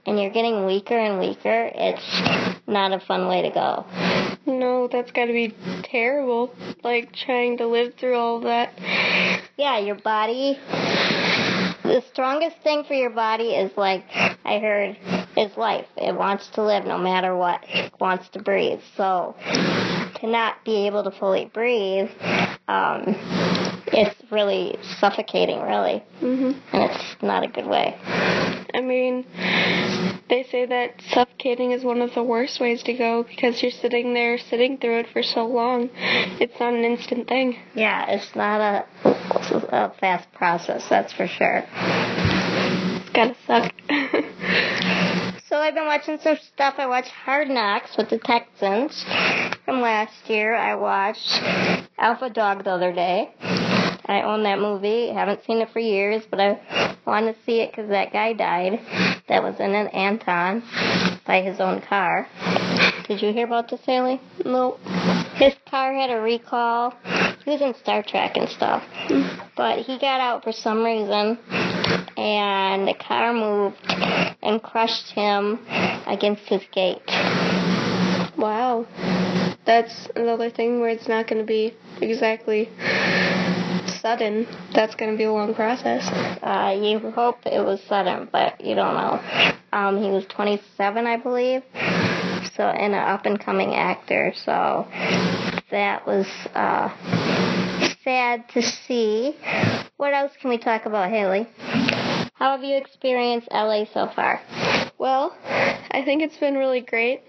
[0.08, 3.84] and you're getting weaker and weaker, it's not a fun way to go.
[4.46, 6.54] No, that's got to be terrible.
[6.82, 8.72] Like trying to live through all that.
[9.58, 10.58] Yeah, your body.
[11.82, 14.96] The strongest thing for your body is like I heard
[15.36, 15.86] is life.
[15.98, 17.62] It wants to live no matter what.
[17.68, 18.80] It wants to breathe.
[18.96, 22.08] So to not be able to fully breathe,
[22.66, 23.14] um,
[24.06, 27.96] it's really suffocating, really, hmm and it's not a good way.
[28.74, 29.24] I mean,
[30.28, 34.14] they say that suffocating is one of the worst ways to go because you're sitting
[34.14, 35.90] there, sitting through it for so long.
[35.94, 37.58] It's not an instant thing.
[37.74, 39.08] Yeah, it's not a,
[39.70, 41.64] a fast process, that's for sure.
[41.66, 43.72] It's gotta suck.
[45.48, 46.74] So I've been watching some stuff.
[46.76, 49.02] I watched Hard Knocks with the Texans
[49.64, 50.54] from last year.
[50.54, 51.40] I watched
[51.96, 53.30] Alpha Dog the other day.
[54.08, 55.08] I own that movie.
[55.08, 58.80] Haven't seen it for years, but I want to see it because that guy died.
[59.28, 60.62] That was in an Anton
[61.26, 62.26] by his own car.
[63.06, 64.20] Did you hear about this, Haley?
[64.44, 64.78] no.
[65.34, 66.94] His car had a recall.
[67.44, 68.82] He was in Star Trek and stuff.
[69.56, 71.38] But he got out for some reason,
[72.16, 73.76] and the car moved
[74.42, 75.60] and crushed him
[76.06, 77.02] against his gate.
[78.36, 78.86] Wow.
[79.64, 82.68] That's another thing where it's not going to be exactly
[84.00, 84.46] sudden.
[84.74, 86.06] That's going to be a long process.
[86.42, 89.20] Uh, you hope it was sudden, but you don't know.
[89.72, 91.62] Um, he was 27, I believe.
[92.54, 94.32] So, and an up and coming actor.
[94.34, 94.86] So,
[95.70, 96.88] that was uh,
[98.02, 99.36] sad to see.
[99.96, 101.46] What else can we talk about, Haley?
[102.34, 104.40] How have you experienced LA so far?
[104.98, 107.22] Well, I think it's been really great.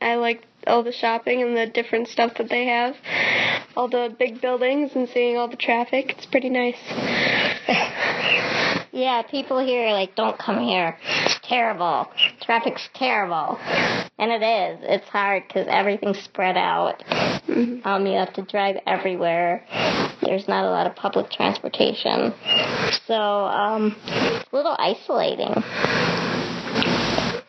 [0.00, 2.96] I like all the shopping and the different stuff that they have.
[3.76, 6.14] All the big buildings and seeing all the traffic.
[6.16, 6.76] It's pretty nice.
[8.94, 10.98] Yeah, people here are like, don't come here.
[11.24, 12.08] It's terrible.
[12.42, 13.58] Traffic's terrible.
[14.18, 14.80] And it is.
[14.82, 17.02] It's hard because everything's spread out.
[17.84, 19.64] Um, you have to drive everywhere.
[20.20, 22.34] There's not a lot of public transportation.
[23.06, 25.54] So, um, it's a little isolating.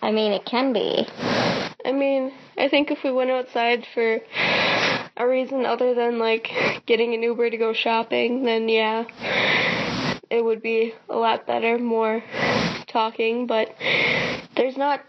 [0.01, 1.05] I mean, it can be.
[1.85, 4.19] I mean, I think if we went outside for
[5.17, 6.49] a reason other than like
[6.85, 9.05] getting an Uber to go shopping, then yeah,
[10.29, 12.23] it would be a lot better, more
[12.87, 13.75] talking, but
[14.55, 15.01] there's not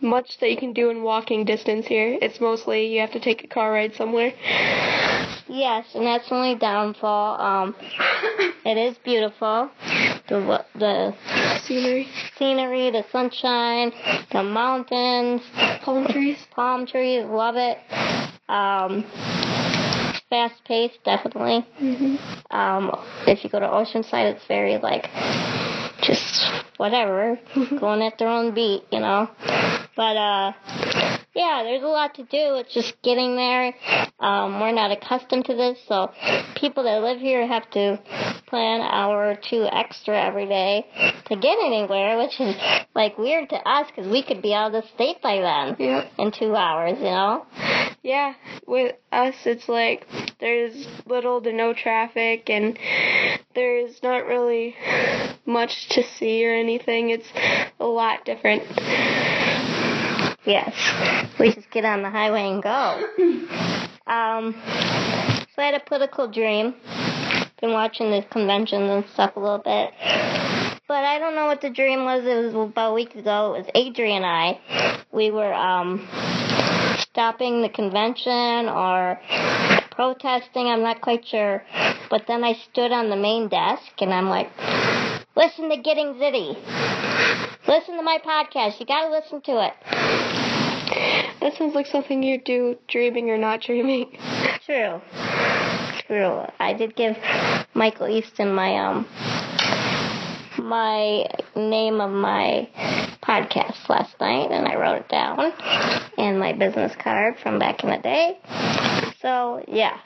[0.00, 2.18] much that you can do in walking distance here.
[2.20, 4.32] It's mostly you have to take a car ride somewhere.
[5.48, 7.40] Yes, and that's the only downfall.
[7.40, 7.76] Um,
[8.64, 9.70] it is beautiful.
[10.28, 11.14] The the
[11.64, 13.92] Scenery, scenery, the sunshine,
[14.30, 15.42] the mountains,
[15.82, 16.38] palm trees.
[16.50, 17.78] palm trees, love it.
[18.48, 19.04] Um,
[20.28, 21.60] fast paced, definitely.
[21.78, 22.16] hmm
[22.50, 22.90] Um,
[23.26, 25.08] if you go to Oceanside, it's very like
[26.02, 26.44] just
[26.76, 27.38] whatever,
[27.80, 29.28] going at their own beat, you know.
[29.96, 30.52] But uh,
[31.34, 32.56] yeah, there's a lot to do.
[32.56, 33.74] It's just getting there.
[34.18, 36.10] Um, we're not accustomed to this, so
[36.56, 38.00] people that live here have to
[38.46, 40.86] plan an hour or two extra every day
[41.26, 42.56] to get anywhere, which is
[42.94, 46.10] like weird to us because we could be out of the state by then Yep.
[46.18, 47.46] in two hours, you know?
[48.02, 48.34] Yeah,
[48.66, 50.06] with us, it's like
[50.40, 52.78] there's little to no traffic, and
[53.54, 54.74] there's not really
[55.44, 57.10] much to see or anything.
[57.10, 57.28] It's
[57.78, 58.62] a lot different.
[60.48, 60.72] Yes.
[61.38, 63.04] We just get on the highway and go.
[64.06, 66.74] Um, so I had a political dream.
[67.60, 69.90] Been watching the conventions and stuff a little bit.
[70.88, 72.24] But I don't know what the dream was.
[72.24, 73.54] It was about a week ago.
[73.54, 75.04] It was Adrian and I.
[75.12, 76.08] We were um,
[77.00, 79.20] stopping the convention or
[79.90, 80.68] protesting.
[80.68, 81.62] I'm not quite sure.
[82.08, 84.50] But then I stood on the main desk and I'm like,
[85.36, 87.07] listen to Getting Zitty.
[87.68, 88.80] Listen to my podcast.
[88.80, 89.74] You gotta listen to it.
[91.42, 94.16] That sounds like something you do dreaming or not dreaming.
[94.64, 95.02] True.
[96.06, 96.46] True.
[96.58, 97.18] I did give
[97.74, 99.06] Michael Easton my um
[100.56, 102.70] my name of my
[103.22, 105.52] podcast last night and I wrote it down
[106.16, 108.38] and my business card from back in the day.
[109.20, 109.98] So yeah.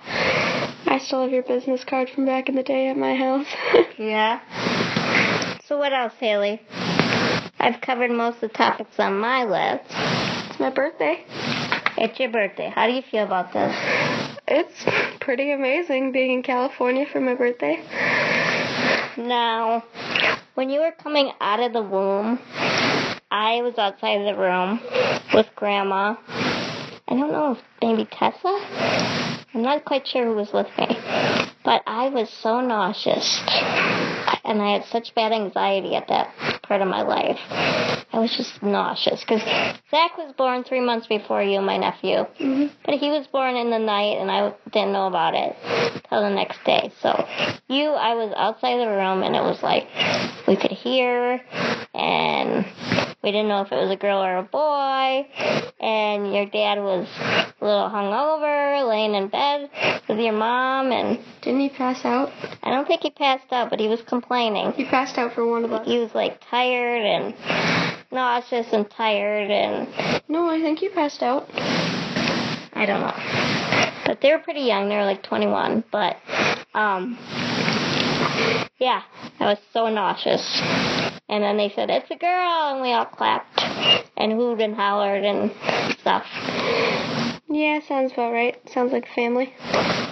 [0.86, 3.46] I still have your business card from back in the day at my house.
[3.98, 4.40] Yeah.
[5.68, 6.60] So what else, Haley?
[7.62, 9.84] I've covered most of the topics on my list.
[10.50, 11.24] it's my birthday.
[11.96, 12.72] It's your birthday.
[12.74, 13.72] How do you feel about this?
[14.48, 17.76] It's pretty amazing being in California for my birthday.
[19.16, 19.84] Now,
[20.54, 22.40] when you were coming out of the womb,
[23.30, 24.80] I was outside of the room
[25.32, 26.16] with Grandma.
[26.26, 28.58] I don't know if maybe Tessa?
[29.54, 30.98] I'm not quite sure who was with me.
[31.64, 33.40] But I was so nauseous.
[34.44, 37.38] And I had such bad anxiety at that part of my life.
[38.12, 39.20] I was just nauseous.
[39.20, 39.42] Because
[39.90, 42.26] Zach was born three months before you, my nephew.
[42.40, 42.66] Mm-hmm.
[42.84, 45.56] But he was born in the night, and I didn't know about it
[46.08, 46.92] till the next day.
[47.00, 47.26] So,
[47.68, 49.86] you, I was outside the room, and it was like
[50.46, 51.40] we could hear,
[51.94, 52.66] and
[53.22, 55.28] we didn't know if it was a girl or a boy.
[55.80, 59.70] And your dad was a little hungover, laying in bed
[60.08, 62.32] with your mom, and Didn't he pass out?
[62.62, 64.72] I don't think he passed out, but he was complaining.
[64.72, 65.86] He passed out for one of us.
[65.86, 67.34] He was like tired and
[68.10, 71.48] nauseous and tired, and No, I think he passed out.
[72.74, 74.02] I don't know.
[74.06, 74.88] But they were pretty young.
[74.88, 75.84] They were like 21.
[75.92, 76.16] But,
[76.74, 77.16] um,
[78.78, 79.02] yeah,
[79.38, 80.60] I was so nauseous.
[81.28, 83.58] And then they said, it's a girl, and we all clapped
[84.16, 85.50] and hooed and hollered and
[85.98, 86.26] stuff.
[87.48, 88.58] Yeah, sounds about right.
[88.70, 89.54] Sounds like family.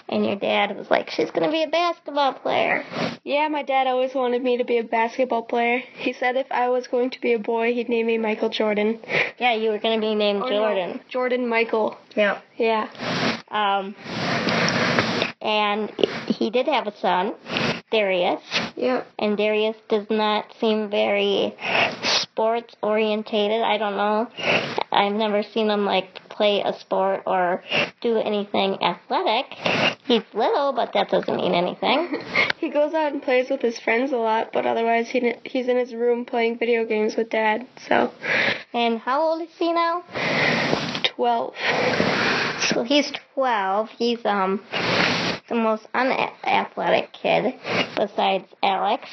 [0.09, 2.85] And your dad was like, she's going to be a basketball player.
[3.25, 5.79] Yeah, my dad always wanted me to be a basketball player.
[5.94, 9.01] He said if I was going to be a boy, he'd name me Michael Jordan.
[9.38, 11.01] Yeah, you were going to be named no, Jordan.
[11.09, 11.96] Jordan Michael.
[12.16, 12.40] Yeah.
[12.59, 12.88] Yeah.
[13.51, 13.94] Um,
[15.40, 15.90] and
[16.27, 17.35] he did have a son,
[17.90, 18.42] Darius.
[18.76, 19.07] Yep.
[19.18, 21.55] and Darius does not seem very
[22.03, 23.62] sports orientated.
[23.62, 24.29] I don't know.
[24.92, 27.62] I've never seen him like play a sport or
[28.00, 29.46] do anything athletic.
[30.05, 32.22] He's little, but that doesn't mean anything.
[32.61, 35.79] He goes out and plays with his friends a lot, but otherwise he he's in
[35.79, 37.66] his room playing video games with dad.
[37.88, 38.12] So,
[38.74, 40.03] And how old is he now?
[41.16, 41.55] 12.
[42.68, 43.88] So he's 12.
[43.96, 44.61] He's um
[45.51, 47.55] the most unathletic kid
[47.97, 49.05] besides Alex.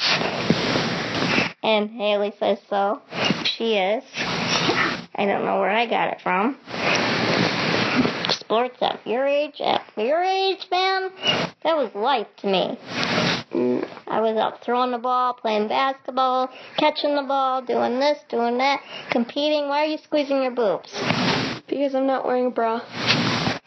[1.63, 3.01] And Haley says so.
[3.43, 4.03] She is.
[4.15, 6.57] I don't know where I got it from.
[8.29, 11.09] Sports at your age, at your age, man,
[11.63, 12.77] that was life to me.
[14.07, 18.81] I was out throwing the ball, playing basketball, catching the ball, doing this, doing that,
[19.09, 19.67] competing.
[19.67, 20.91] Why are you squeezing your boobs?
[21.67, 22.81] Because I'm not wearing a bra.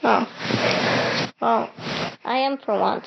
[0.02, 1.30] Oh.
[1.40, 1.70] Well,
[2.24, 3.06] I am for once.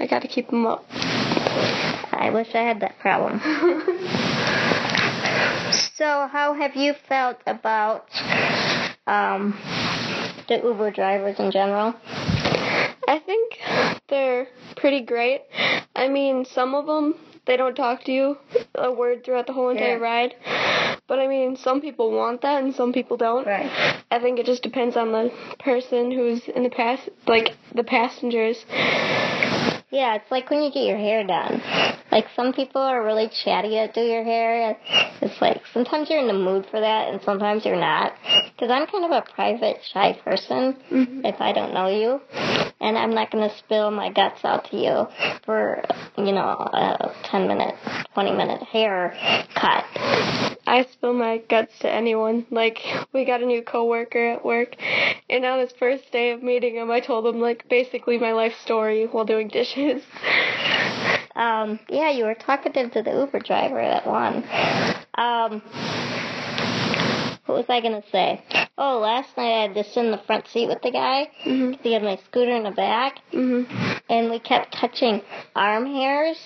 [0.00, 0.84] I gotta keep them up.
[0.90, 3.40] I wish I had that problem.
[5.94, 8.06] so, how have you felt about
[9.06, 9.58] um,
[10.48, 11.94] the Uber drivers in general?
[13.08, 13.58] I think
[14.08, 15.42] they're pretty great.
[15.94, 17.14] I mean, some of them
[17.46, 18.36] they don't talk to you
[18.74, 20.04] a word throughout the whole entire Yeah.
[20.04, 20.34] ride.
[21.08, 23.46] But I mean, some people want that and some people don't.
[23.46, 23.70] Right.
[24.10, 28.64] I think it just depends on the person who's in the pass, like the passengers.
[29.90, 31.62] Yeah, it's like when you get your hair done.
[32.12, 34.76] Like some people are really chatty that do your hair.
[35.22, 38.12] It's like sometimes you're in the mood for that, and sometimes you're not.
[38.52, 40.76] Because I'm kind of a private, shy person.
[40.90, 41.24] Mm-hmm.
[41.24, 42.20] If I don't know you,
[42.80, 45.06] and I'm not gonna spill my guts out to you
[45.44, 45.82] for
[46.18, 47.74] you know a 10 minute,
[48.14, 49.14] 20 minute hair
[49.54, 49.84] cut.
[50.68, 52.46] I spill my guts to anyone.
[52.50, 52.78] Like,
[53.12, 54.76] we got a new coworker at work,
[55.30, 58.54] and on his first day of meeting him, I told him, like, basically my life
[58.62, 60.02] story while doing dishes.
[61.36, 64.38] Um, yeah, you were talkative to the Uber driver that one.
[65.14, 65.62] Um,
[67.46, 68.42] what was I gonna say?
[68.76, 71.30] Oh, last night I had to sit in the front seat with the guy.
[71.44, 71.74] Mhm.
[71.74, 74.00] 'cause He had my scooter in the back, Mhm.
[74.10, 75.22] and we kept touching
[75.54, 76.38] arm hairs,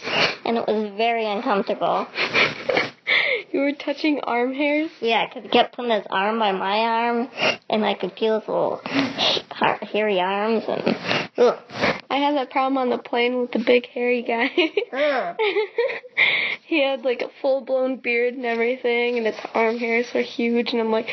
[0.45, 2.07] and it was very uncomfortable.
[3.53, 4.91] you were touching arm hairs.
[5.01, 7.31] Yeah, 'cause he kept putting his arm by my arm,
[7.71, 8.81] and I could feel his little
[9.93, 10.97] hairy arms, and
[11.39, 11.59] ugh.
[12.11, 14.51] I had that problem on the plane with the big hairy guy.
[16.65, 20.73] He had like a full blown beard and everything, and his arm hairs were huge,
[20.73, 21.11] and I'm like,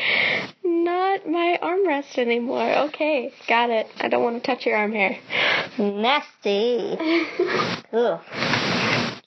[0.64, 2.72] not my armrest anymore.
[2.86, 3.86] Okay, got it.
[3.98, 5.18] I don't want to touch your arm hair.
[5.76, 6.96] Nasty.
[7.92, 8.20] Ugh.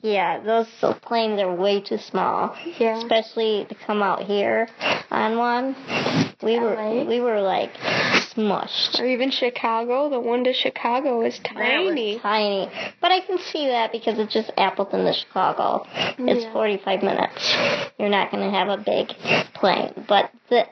[0.04, 0.68] Yeah, those
[1.02, 2.56] planes are way too small.
[2.78, 2.98] Yeah.
[2.98, 4.68] Especially to come out here
[5.10, 5.76] on one.
[6.44, 7.72] We were we were like
[8.36, 9.00] smushed.
[9.00, 10.10] Or even Chicago.
[10.10, 12.20] The one to Chicago is That was tiny.
[12.20, 12.70] tiny.
[13.00, 15.86] But I can see that because it's just Appleton to Chicago.
[16.18, 16.52] It's Yeah.
[16.52, 17.56] 45 minutes.
[17.98, 19.08] You're not going to have a big
[19.54, 19.94] plane.
[20.10, 20.68] But the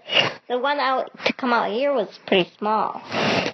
[0.50, 3.02] the one out to come out here was pretty small.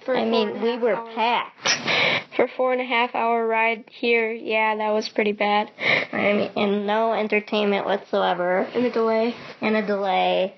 [0.04, 1.14] For I mean, we were hours.
[1.14, 2.17] packed.
[2.38, 5.72] For four and a half hour ride here, yeah, that was pretty bad.
[6.12, 9.34] I mean, and no entertainment whatsoever, And a delay.
[9.60, 10.54] and a delay.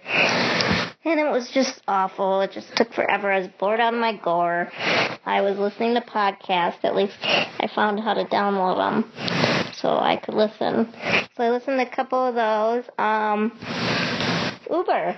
[1.02, 2.42] And it was just awful.
[2.42, 3.32] It just took forever.
[3.32, 4.70] I was bored out of my gore.
[5.24, 6.84] I was listening to podcasts.
[6.84, 10.92] At least I found how to download them so I could listen.
[11.34, 12.84] So I listened to a couple of those.
[12.98, 13.52] Um,
[14.70, 15.16] Uber.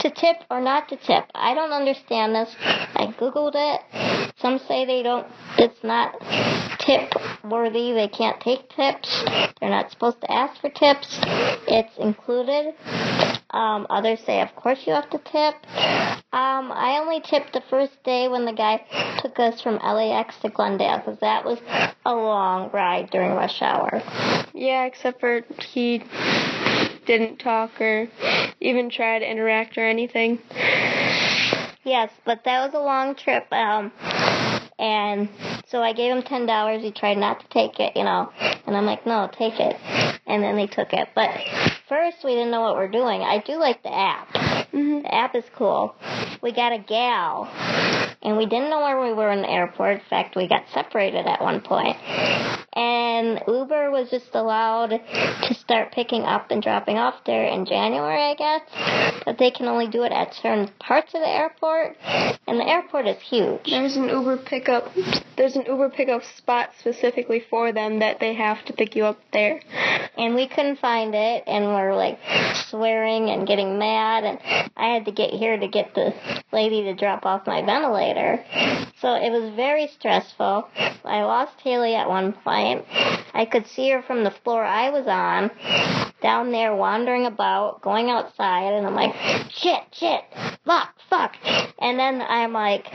[0.00, 1.24] To tip or not to tip.
[1.34, 2.54] I don't understand this.
[2.60, 4.32] I googled it.
[4.38, 5.26] Some say they don't.
[5.58, 6.18] It's not
[6.78, 7.12] tip
[7.44, 7.92] worthy.
[7.92, 9.24] They can't take tips.
[9.60, 11.18] They're not supposed to ask for tips.
[11.68, 12.74] It's included.
[13.50, 15.54] Um, others say, of course you have to tip.
[16.32, 18.84] Um, I only tipped the first day when the guy
[19.20, 21.58] took us from LAX to Glendale because that was
[22.06, 24.02] a long ride during rush hour.
[24.54, 25.42] Yeah, except for
[25.72, 25.98] he
[27.10, 28.06] didn't talk or
[28.60, 30.38] even try to interact or anything.
[31.82, 33.52] Yes, but that was a long trip.
[33.52, 33.90] Um,
[34.78, 35.28] and
[35.66, 36.82] so I gave him ten dollars.
[36.82, 38.30] He tried not to take it, you know,
[38.64, 39.76] and I'm like, no, take it.
[40.26, 41.08] And then they took it.
[41.16, 41.30] But
[41.88, 43.22] first, we didn't know what we're doing.
[43.22, 44.28] I do like the app.
[44.70, 45.96] hmm The app is cool.
[46.42, 47.48] We got a gal,
[48.22, 49.94] and we didn't know where we were in the airport.
[49.96, 51.96] In fact, we got separated at one point.
[52.72, 58.30] And Uber was just allowed to start picking up and dropping off there in January,
[58.30, 59.22] I guess.
[59.24, 61.96] But they can only do it at certain parts of the airport,
[62.46, 63.64] and the airport is huge.
[63.66, 64.92] There's an Uber pickup.
[65.36, 69.18] There's an Uber pickup spot specifically for them that they have to pick you up
[69.32, 69.60] there.
[70.16, 72.18] and we couldn't find it and we're like
[72.68, 74.38] swearing and getting mad and
[74.76, 76.14] I had to get here to get the
[76.52, 78.44] lady to drop off my ventilator.
[79.00, 80.68] So it was very stressful.
[81.04, 82.59] I lost Haley at one point.
[83.34, 85.50] I could see her from the floor I was on
[86.20, 89.14] down there wandering about, going outside and I'm like,
[89.50, 90.22] shit, shit,
[90.64, 91.36] fuck, fuck.
[91.78, 92.86] And then I'm like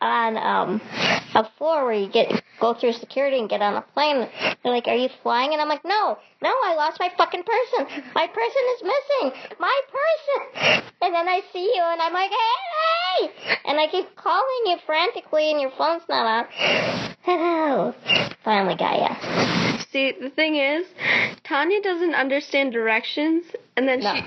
[0.00, 0.80] on um
[1.34, 4.28] a floor where you get go through security and get on a plane.
[4.62, 8.02] They're like, "Are you flying?" And I'm like, "No, no, I lost my fucking person.
[8.14, 9.56] My person is missing.
[9.58, 14.14] My person." And then I see you, and I'm like, "Hey!" hey!" And I keep
[14.16, 16.46] calling you frantically, and your phone's not on.
[17.22, 17.94] Hello.
[18.44, 19.77] Finally got ya.
[19.90, 20.86] See, the thing is,
[21.44, 24.14] Tanya doesn't understand directions, and then No.
[24.14, 24.22] she,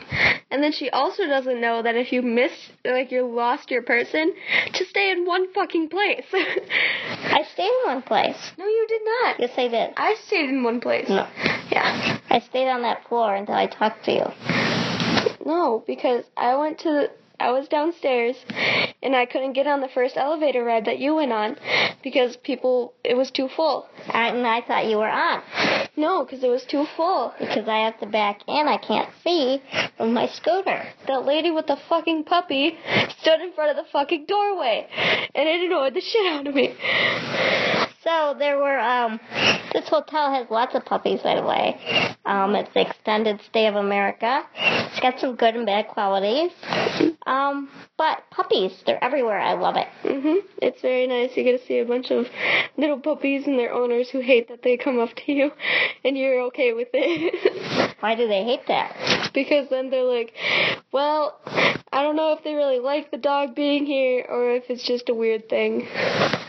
[0.50, 2.52] and then she also doesn't know that if you miss,
[2.84, 4.34] like you lost your person,
[4.74, 6.26] to stay in one fucking place.
[6.34, 8.52] I stayed in one place.
[8.58, 9.40] no, you did not.
[9.40, 9.94] Yes, I did.
[9.98, 11.08] I stayed in one place.
[11.08, 11.28] No,
[11.72, 12.18] Yeah.
[12.32, 14.26] I stayed on that floor until I talked to you.
[15.46, 18.36] No, because I went to I was downstairs
[19.04, 21.58] and I couldn't get on the first elevator ride that you went on
[22.04, 23.88] because people it was too full.
[24.14, 25.42] And I thought you were on
[25.98, 27.34] No, because it was too full.
[27.40, 28.68] because I have to back in.
[28.68, 29.62] I can't see
[29.98, 30.84] from my scooter.
[31.08, 32.78] That lady with the fucking puppy
[33.20, 34.88] stood in front of the fucking doorway
[35.36, 36.76] and it annoyed the shit out of me.
[38.04, 39.20] So there were um
[39.74, 41.78] this hotel has lots of puppies by the way.
[42.26, 44.44] Um it's the extended stay of America.
[44.56, 46.52] It's got some good and bad qualities.
[47.26, 49.40] Um but puppies, they're everywhere.
[49.40, 49.88] I love it.
[50.04, 50.40] Mhm.
[50.62, 51.36] It's very nice.
[51.36, 52.28] You get to see a bunch of
[52.78, 55.52] little puppies and their owners who hate that they come up to you
[56.04, 57.96] and you're okay with it.
[58.00, 59.32] Why do they hate that?
[59.34, 60.34] because then they're like,
[60.92, 61.40] well,
[61.94, 65.10] I don't know if they really like the dog being here or if it's just
[65.10, 65.88] a weird thing.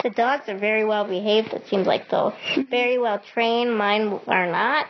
[0.03, 2.33] The dogs are very well behaved, it seems like though.
[2.71, 3.77] Very well trained.
[3.77, 4.87] Mine are not.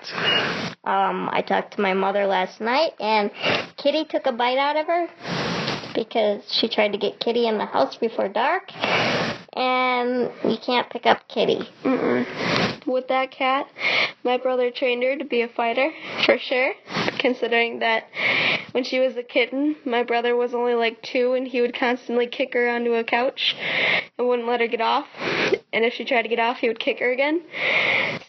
[0.85, 3.31] Um, I talked to my mother last night and
[3.77, 5.62] Kitty took a bite out of her
[5.95, 8.71] because she tried to get Kitty in the house before dark.
[9.55, 11.69] And you can't pick up Kitty.
[11.85, 12.87] Mm-mm.
[12.87, 13.67] With that cat,
[14.25, 15.91] my brother trained her to be a fighter,
[16.25, 16.73] for sure,
[17.19, 18.05] considering that
[18.73, 22.27] when she was a kitten, my brother was only like two, and he would constantly
[22.27, 23.55] kick her onto a couch
[24.19, 25.07] and wouldn't let her get off.
[25.73, 27.43] And if she tried to get off, he would kick her again.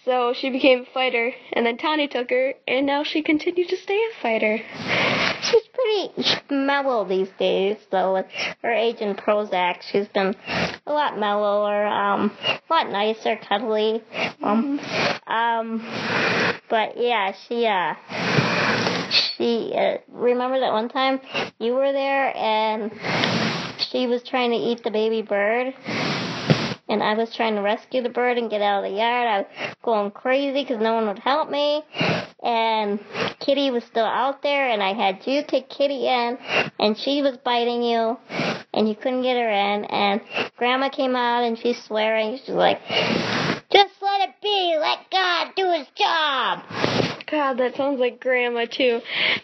[0.06, 3.78] So she became a fighter, and then Tani took her, and now she continued to
[3.78, 5.33] stay a fighter.
[5.54, 8.14] She's pretty mellow these days, though.
[8.16, 8.26] With
[8.64, 10.36] her age in Prozac, she's been
[10.88, 14.02] a lot mellower, um, a lot nicer, cuddly.
[14.42, 14.80] Um,
[15.28, 15.80] um,
[16.72, 17.94] but yeah, she uh,
[19.12, 21.22] she uh, remember that one time
[21.60, 22.92] you were there and
[23.92, 25.76] she was trying to eat the baby bird.
[26.94, 29.28] And I was trying to rescue the bird and get out of the yard.
[29.28, 31.84] I was going crazy because no one would help me
[32.44, 33.00] and
[33.40, 36.38] Kitty was still out there, and I had you take Kitty in,
[36.80, 38.18] and she was biting you,
[38.74, 40.22] and you couldn't get her in, and
[40.58, 42.38] Grandma came out, and she's swearing.
[42.38, 42.80] She's like,
[43.72, 44.78] just let it be.
[44.80, 47.03] Let God do his job.
[47.34, 49.02] God, that sounds like Grandma too.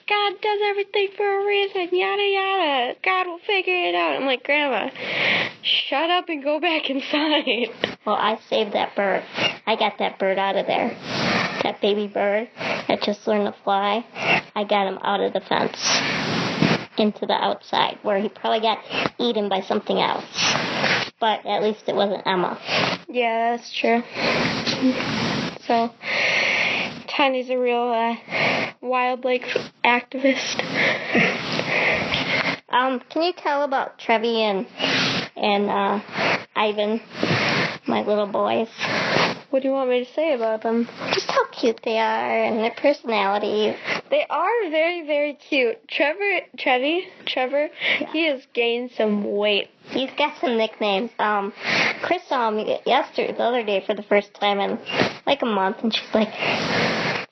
[0.08, 2.96] God does everything for a reason, yada yada.
[3.04, 4.16] God will figure it out.
[4.16, 4.92] I'm like, Grandma,
[5.64, 7.98] shut up and go back inside.
[8.06, 9.24] Well, I saved that bird.
[9.66, 10.90] I got that bird out of there.
[11.64, 14.06] That baby bird that just learned to fly.
[14.56, 15.84] I got him out of the fence
[17.00, 18.80] into the outside where he probably got
[19.18, 20.26] eaten by something else.
[21.20, 22.60] But at least it wasn't Emma.
[23.08, 24.04] Yeah, that's true.
[25.66, 25.92] So,
[27.20, 29.44] Tani's a real uh, wildlife
[29.84, 30.56] activist.
[32.70, 34.66] Um, can you tell about Trevi and
[35.36, 36.00] and uh,
[36.56, 37.02] Ivan,
[37.88, 38.70] my little boys?
[39.50, 40.88] What do you want me to say about them?
[41.12, 43.76] Just how cute they are and their personalities.
[44.10, 45.88] They are very, very cute.
[45.90, 48.12] Trevor, Trevi, Trevor, yeah.
[48.14, 49.70] he has gained some weight.
[49.90, 51.10] He's got some nicknames.
[51.18, 51.52] Um,
[52.04, 54.80] Chris saw him yesterday, the other day, for the first time in
[55.26, 56.30] like a month, and she's like,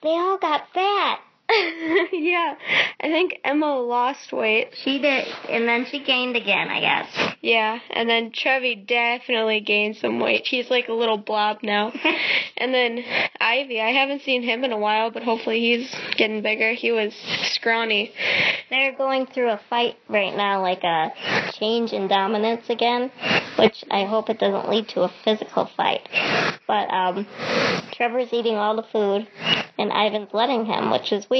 [0.01, 1.21] "They all got fat."
[2.11, 2.55] yeah,
[2.99, 4.71] I think Emma lost weight.
[4.83, 7.35] She did, and then she gained again, I guess.
[7.41, 10.45] Yeah, and then Trevi definitely gained some weight.
[10.45, 11.93] He's like a little blob now.
[12.57, 13.01] and then
[13.39, 16.73] Ivy, I haven't seen him in a while, but hopefully he's getting bigger.
[16.73, 17.13] He was
[17.53, 18.11] scrawny.
[18.69, 21.13] They're going through a fight right now, like a
[21.53, 23.09] change in dominance again,
[23.57, 26.09] which I hope it doesn't lead to a physical fight.
[26.67, 27.25] But um,
[27.93, 29.29] Trevor's eating all the food,
[29.77, 31.36] and Ivan's letting him, which is weird.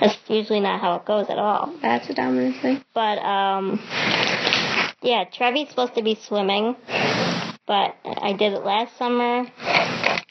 [0.00, 1.74] That's usually not how it goes at all.
[1.80, 2.84] That's a dominant thing.
[2.94, 3.80] But um,
[5.02, 6.76] yeah, Trevi's supposed to be swimming,
[7.66, 9.46] but I did it last summer.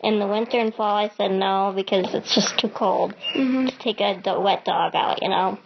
[0.01, 3.67] In the winter and fall, I said no because it's just too cold mm-hmm.
[3.67, 5.57] to take a do- wet dog out, you know.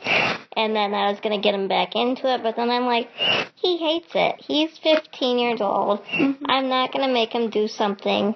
[0.56, 3.10] And then I was gonna get him back into it, but then I'm like,
[3.56, 4.36] he hates it.
[4.40, 6.04] He's 15 years old.
[6.06, 6.46] Mm-hmm.
[6.46, 8.36] I'm not gonna make him do something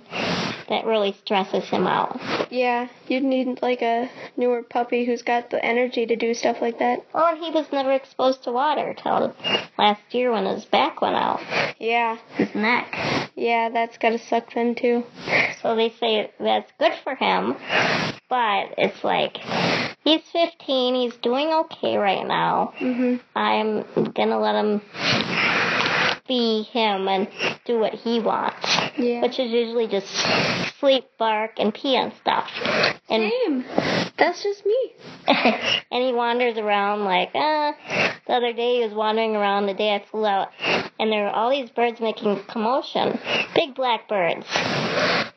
[0.70, 2.20] that really stresses him out.
[2.52, 6.80] Yeah, you'd need like a newer puppy who's got the energy to do stuff like
[6.80, 7.06] that.
[7.14, 9.36] Well, and he was never exposed to water till
[9.78, 11.42] last year when his back went out.
[11.80, 12.18] Yeah.
[12.36, 13.30] His neck.
[13.36, 15.04] Yeah, that's gotta suck then too.
[15.62, 17.56] So they say that's good for him,
[18.30, 19.38] but it's like
[20.04, 22.74] he's 15, he's doing okay right now.
[22.78, 23.84] hmm I'm
[24.14, 24.82] gonna let him
[26.28, 27.28] be him and
[27.66, 28.66] do what he wants.
[28.98, 29.22] Yeah.
[29.22, 30.08] Which is usually just
[30.80, 32.50] sleep, bark, and pee and stuff.
[33.10, 33.66] And Same.
[34.18, 34.94] That's just me.
[35.28, 37.72] and he wanders around like, uh,
[38.28, 40.50] the other day he was wandering around the day I flew out,
[41.00, 43.20] and there were all these birds making commotion.
[43.56, 44.46] Big black birds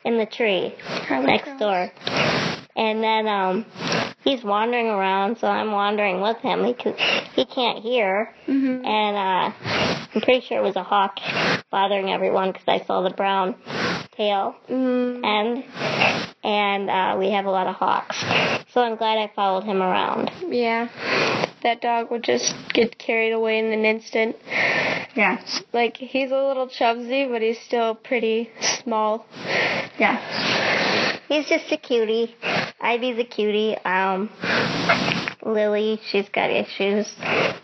[0.04, 0.74] in the tree
[1.06, 1.58] Probably next crows.
[1.60, 1.92] door.
[2.76, 3.64] And then, um,
[4.22, 6.94] he's wandering around, so I'm wandering with him because
[7.34, 8.34] he can't hear.
[8.44, 11.18] hmm And, uh, I'm pretty sure it was a hawk
[11.70, 13.54] bothering everyone because I saw the brown
[14.16, 15.22] tail Mm.
[15.22, 15.64] end.
[16.42, 18.24] And, uh, we have a lot of hawks.
[18.72, 20.30] So I'm glad I followed him around.
[20.48, 20.88] Yeah.
[21.62, 24.36] That dog would just get carried away in an instant.
[25.14, 25.38] Yeah.
[25.74, 28.50] Like, he's a little chubsy, but he's still pretty
[28.84, 29.26] small.
[29.98, 30.16] Yeah.
[31.28, 32.34] He's just a cutie.
[32.80, 33.76] Ivy's a cutie.
[33.84, 34.30] Um,
[35.44, 37.12] Lily, she's got issues.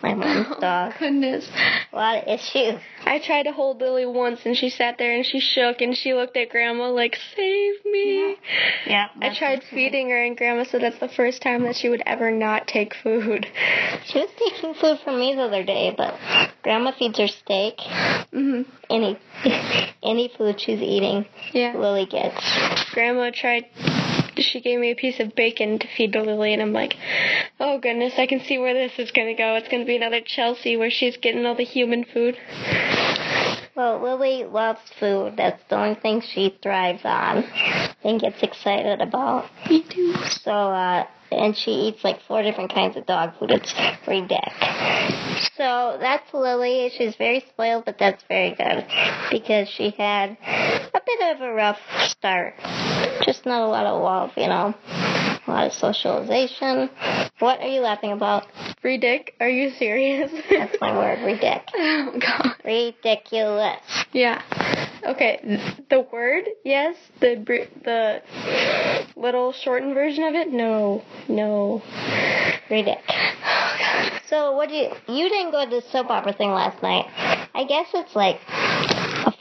[0.02, 0.92] My mom's dog.
[0.98, 1.48] Goodness.
[1.92, 2.80] A lot of issues.
[3.04, 6.14] I tried to hold Lily once and she sat there and she shook and she
[6.14, 8.36] looked at Grandma like, save me.
[8.86, 9.08] Yeah.
[9.20, 12.30] I tried feeding her and Grandma said that's the first time that she would ever
[12.30, 13.46] not take food.
[14.04, 16.14] She was taking food from me the other day, but
[16.62, 17.80] Grandma feeds her steak.
[18.32, 19.18] hmm Any
[20.02, 21.74] any food she's eating, Yeah.
[21.76, 22.92] Lily gets.
[22.92, 23.66] Grandma tried.
[24.38, 26.96] She gave me a piece of bacon to feed to Lily, and I'm like,
[27.60, 29.56] oh goodness, I can see where this is gonna go.
[29.56, 32.36] It's gonna be another Chelsea where she's getting all the human food.
[33.74, 35.38] Well, Lily loves food.
[35.38, 37.44] That's the only thing she thrives on
[38.04, 39.46] and gets excited about.
[39.70, 40.14] Me too.
[40.42, 43.50] So, uh, and she eats like four different kinds of dog food.
[43.50, 43.72] It's
[44.06, 45.50] ridiculous.
[45.56, 46.90] So that's Lily.
[46.96, 48.86] She's very spoiled, but that's very good
[49.30, 50.36] because she had
[50.94, 52.54] a bit of a rough start.
[53.22, 54.74] Just not a lot of love, you know.
[55.46, 56.88] A lot of socialization.
[57.40, 58.46] What are you laughing about?
[58.84, 60.30] Ridic, are you serious?
[60.50, 61.62] That's my word, ridic.
[61.74, 62.54] oh god.
[62.64, 63.80] Ridiculous.
[64.12, 64.42] Yeah.
[65.04, 65.40] Okay,
[65.90, 66.94] the word, yes.
[67.18, 67.44] The
[67.84, 68.22] the
[69.16, 71.82] little shortened version of it, no, no.
[72.70, 73.00] Ridic.
[73.44, 77.06] Oh, so what do you, you didn't go to the soap opera thing last night.
[77.54, 78.40] I guess it's like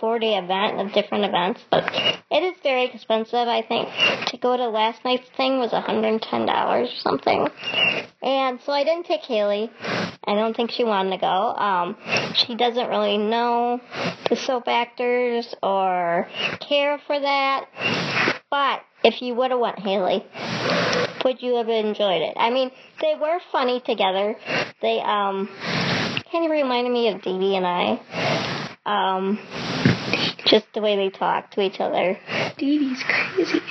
[0.02, 1.86] four day event of different events, but
[2.32, 3.88] it is very expensive, I think.
[4.32, 6.24] To go to last night's thing was $110
[6.68, 7.48] or something.
[8.22, 9.72] And so I didn't take Haley.
[9.80, 11.28] I don't think she wanted to go.
[11.28, 11.96] Um,
[12.34, 13.80] she doesn't really know
[14.30, 16.28] the soap actors or
[16.68, 17.68] care for that.
[18.50, 20.26] But if you would have went Haley,
[21.24, 22.34] would you have enjoyed it?
[22.38, 22.72] I mean,
[23.02, 24.36] they were funny together.
[24.82, 25.48] They um
[26.32, 28.68] kind of reminded me of Dee Dee and I.
[28.86, 29.38] Um,
[30.46, 32.18] just the way they talk to each other.
[32.58, 33.62] Dee Dee's crazy.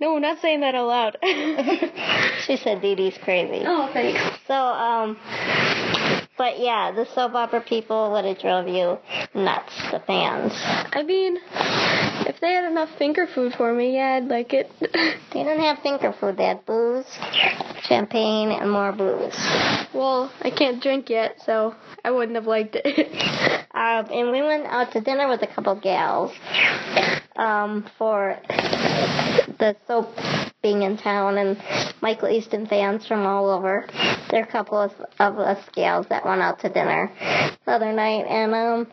[0.00, 1.16] No, I'm not saying that out loud.
[2.46, 3.62] She said Dee Dee's crazy.
[3.66, 4.20] oh, thanks.
[4.46, 5.18] So, um,
[6.38, 8.98] but yeah, the soap opera people would have drove you
[9.34, 10.52] nuts, the fans.
[10.56, 11.36] I mean,
[12.40, 14.70] if they had enough finger food for me, yeah, I'd like it.
[15.32, 17.06] They didn't have finger food, they had booze,
[17.82, 19.36] champagne, and more booze.
[19.94, 21.74] well, I can't drink yet, so
[22.04, 23.56] I wouldn't have liked it.
[23.72, 26.32] Um, and we went out to dinner with a couple gals
[27.36, 28.36] um, for
[29.60, 30.08] the soap
[30.60, 31.56] being in town and
[32.02, 33.86] Michael Easton fans from all over.
[34.28, 37.12] There are a couple of, of us gals that went out to dinner
[37.64, 38.86] the other night, and um,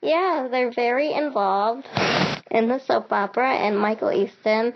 [0.00, 1.88] yeah, they're very involved
[2.50, 4.74] in the soap opera and Michael Easton,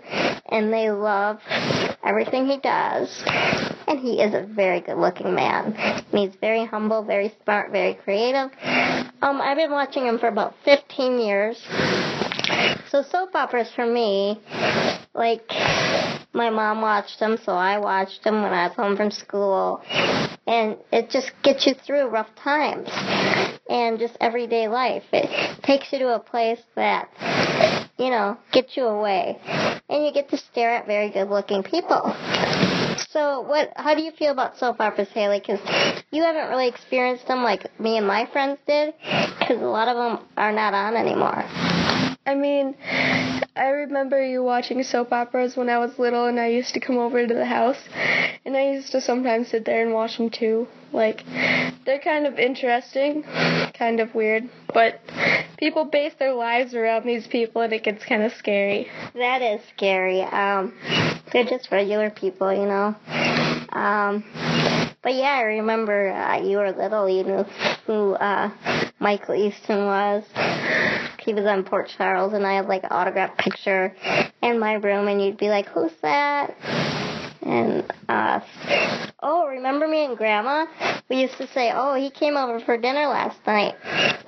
[0.51, 1.39] and they love
[2.03, 3.23] everything he does.
[3.87, 5.73] And he is a very good looking man.
[5.75, 8.51] And he's very humble, very smart, very creative.
[9.21, 11.57] Um, I've been watching him for about 15 years.
[12.89, 14.39] So soap operas for me,
[15.13, 15.43] like
[16.33, 19.81] my mom watched them, so I watched them when I was home from school,
[20.47, 22.89] and it just gets you through rough times
[23.69, 25.03] and just everyday life.
[25.13, 27.09] It takes you to a place that
[27.99, 29.37] you know get you away,
[29.89, 32.15] and you get to stare at very good-looking people.
[33.11, 33.71] So, what?
[33.75, 35.39] How do you feel about soap operas, Haley?
[35.39, 35.59] Because
[36.11, 38.93] you haven't really experienced them like me and my friends did,
[39.39, 41.43] because a lot of them are not on anymore.
[42.25, 42.75] I mean,
[43.55, 46.97] I remember you watching soap operas when I was little, and I used to come
[46.97, 47.79] over to the house,
[48.45, 50.67] and I used to sometimes sit there and watch them too.
[50.91, 51.23] Like,
[51.85, 53.23] they're kind of interesting,
[53.73, 55.01] kind of weird, but
[55.57, 58.89] people base their lives around these people, and it gets kind of scary.
[59.15, 60.21] That is scary.
[60.21, 60.73] Um,
[61.31, 62.95] they're just regular people, you know.
[63.71, 64.23] Um,
[65.01, 67.09] but yeah, I remember uh, you were little.
[67.09, 67.43] You know,
[67.85, 68.51] who uh,
[68.99, 70.23] Michael Easton was.
[71.19, 73.95] He was on Port Charles, and I had like an autographed picture
[74.41, 76.55] in my room, and you'd be like, "Who's that?"
[77.41, 78.41] And uh,
[79.23, 80.65] oh, remember me and Grandma?
[81.09, 83.75] We used to say, "Oh, he came over for dinner last night.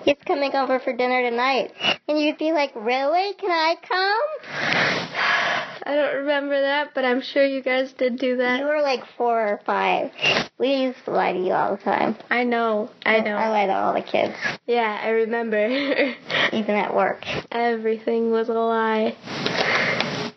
[0.04, 1.74] He's coming over for dinner tonight."
[2.08, 3.34] And you'd be like, "Really?
[3.34, 5.51] Can I come?"
[5.84, 8.60] I don't remember that, but I'm sure you guys did do that.
[8.60, 10.12] You were like four or five.
[10.60, 12.16] We used to lie to you all the time.
[12.30, 13.36] I know, I know.
[13.36, 14.36] I lied to all the kids,
[14.68, 15.68] Yeah, I remember.
[16.54, 17.26] even at work.
[17.52, 19.16] Everything was a lie.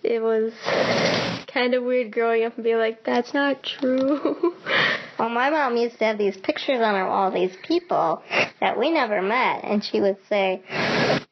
[0.02, 0.52] It was
[1.46, 4.54] kind of weird growing up and being like, that's not true.
[5.24, 8.22] Well, my mom used to have these pictures on her wall, these people
[8.60, 10.60] that we never met, and she would say,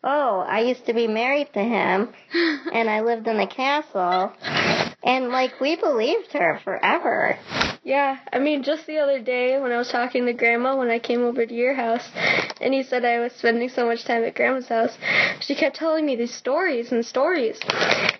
[0.02, 2.08] "Oh, I used to be married to him,
[2.72, 4.32] and I lived in the castle,"
[5.04, 7.38] and like we believed her forever.
[7.84, 11.00] Yeah, I mean, just the other day when I was talking to Grandma when I
[11.00, 12.08] came over to your house,
[12.60, 14.96] and you said I was spending so much time at Grandma's house,
[15.40, 17.58] she kept telling me these stories and stories.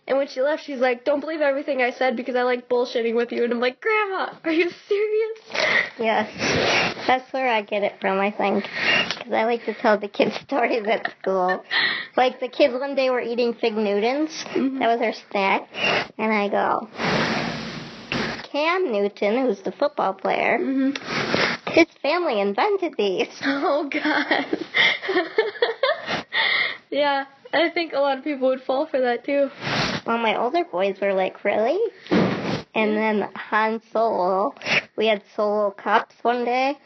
[0.09, 3.15] And when she left, she's like, don't believe everything I said because I like bullshitting
[3.15, 3.45] with you.
[3.45, 5.39] And I'm like, Grandma, are you serious?
[5.97, 8.19] Yes, that's where I get it from.
[8.19, 11.65] I think because I like to tell the kids stories at school.
[12.17, 14.31] Like the kids one day were eating fig Newtons.
[14.49, 14.81] Mm-hmm.
[14.81, 15.69] That was their snack,
[16.19, 17.51] and I go.
[18.53, 21.70] Cam Newton, who's the football player, Mm-hmm.
[21.72, 23.28] his family invented these.
[23.44, 24.46] Oh, God.
[26.90, 27.24] yeah,
[27.55, 29.48] I think a lot of people would fall for that too.
[30.07, 31.78] Well, my older boys were like, really?
[32.74, 34.55] And then Han Solo,
[34.96, 36.78] we had Solo cups one day,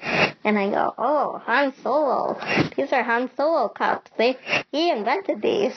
[0.44, 2.38] And I go, oh, Han Solo.
[2.76, 4.10] These are Han Solo cups.
[4.16, 4.36] They
[4.72, 5.74] he invented these.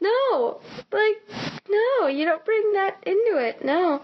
[0.00, 0.60] No,
[0.92, 1.22] like,
[1.68, 3.64] no, you don't bring that into it.
[3.64, 4.02] No.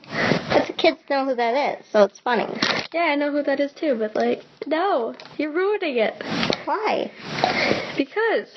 [0.48, 2.46] But the kids know who that is, so it's funny.
[2.92, 6.14] Yeah, I know who that is too, but like, no, you're ruining it.
[6.64, 7.10] Why?
[7.96, 8.48] Because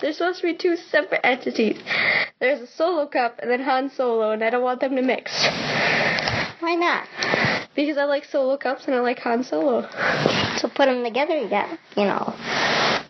[0.00, 1.78] there's supposed to be two separate entities.
[2.40, 5.32] There's a Solo cup and then Han Solo, and I don't want them to mix.
[6.60, 7.06] Why not?
[7.74, 9.88] Because I like Solo cups and I like Han Solo.
[10.58, 12.34] So put them together, you get, you know,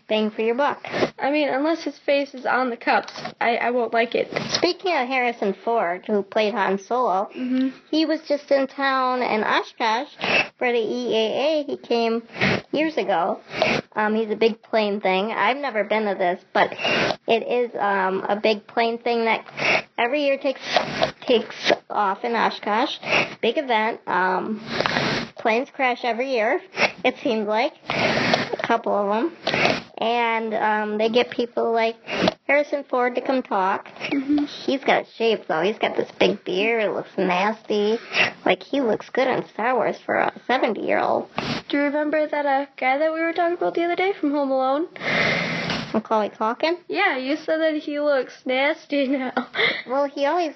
[0.07, 0.79] bang for your buck.
[1.19, 4.29] I mean, unless his face is on the cups, I, I won't like it.
[4.51, 9.43] Speaking of Harrison Ford, who played Han Solo, hmm he was just in town in
[9.43, 10.09] Oshkosh
[10.57, 11.65] for the EAA.
[11.65, 12.23] He came
[12.71, 13.39] years ago.
[13.95, 15.31] Um, he's a big plane thing.
[15.31, 16.71] I've never been to this, but
[17.27, 20.61] it is um, a big plane thing that every year takes
[21.21, 22.97] takes off in Oshkosh.
[23.41, 24.01] Big event.
[24.07, 24.59] Um,
[25.37, 26.59] planes crash every year.
[27.03, 31.95] It seems like a couple of them, and um, they get people like
[32.47, 33.87] Harrison Ford to come talk.
[34.11, 35.61] hmm He's got shape though.
[35.61, 36.83] He's got this big beard.
[36.83, 37.97] It looks nasty.
[38.45, 41.29] Like he looks good in Star Wars for a seventy-year-old.
[41.69, 44.31] Do you remember that uh, guy that we were talking about the other day from
[44.31, 44.87] Home Alone?
[45.93, 46.77] Macaulay Culkin.
[46.89, 49.31] Yeah, you said that he looks nasty now.
[49.87, 50.55] Well, he always,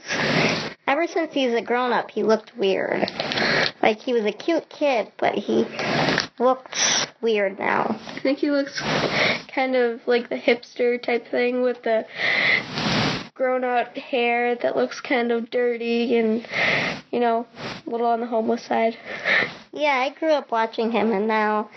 [0.87, 3.07] ever since he's a grown-up, he looked weird.
[3.83, 5.65] Like he was a cute kid, but he
[6.39, 6.75] looked
[7.21, 7.99] weird now.
[8.15, 8.79] I think he looks
[9.47, 12.05] kind of like the hipster type thing with the
[13.33, 16.45] grown out hair that looks kind of dirty and,
[17.11, 17.47] you know,
[17.87, 18.97] a little on the homeless side.
[19.71, 21.69] Yeah, I grew up watching him, and now,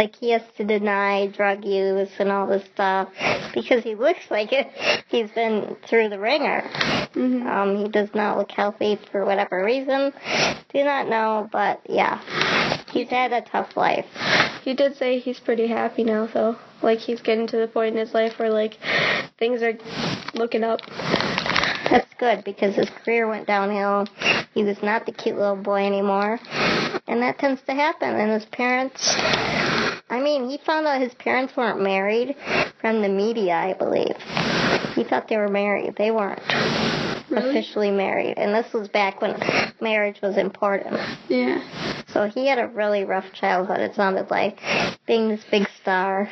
[0.00, 3.10] like, he has to deny drug use and all this stuff
[3.52, 4.66] because he looks like it.
[5.08, 6.62] He's been through the wringer.
[7.12, 10.14] hmm Um, he does not look healthy for whatever reason.
[10.72, 12.18] Do not know, but yeah,
[12.90, 14.06] he's had a tough life.
[14.64, 16.56] He did say he's pretty happy now, though.
[16.80, 18.78] Like, he's getting to the point in his life where, like,
[19.38, 19.74] things are
[20.32, 20.80] looking up.
[21.90, 24.06] That's good because his career went downhill.
[24.54, 26.38] He was not the cute little boy anymore.
[27.06, 28.08] And that tends to happen.
[28.08, 29.14] And his parents,
[30.10, 32.36] I mean, he found out his parents weren't married
[32.80, 34.16] from the media, I believe.
[34.94, 35.94] He thought they were married.
[35.96, 36.42] They weren't
[37.30, 37.50] Really?
[37.50, 38.34] officially married.
[38.38, 39.38] And this was back when
[39.80, 40.98] marriage was important.
[41.28, 41.62] Yeah.
[42.08, 44.58] So he had a really rough childhood, it sounded like,
[45.06, 46.28] being this big star.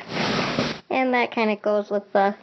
[0.89, 2.35] And that kind of goes with the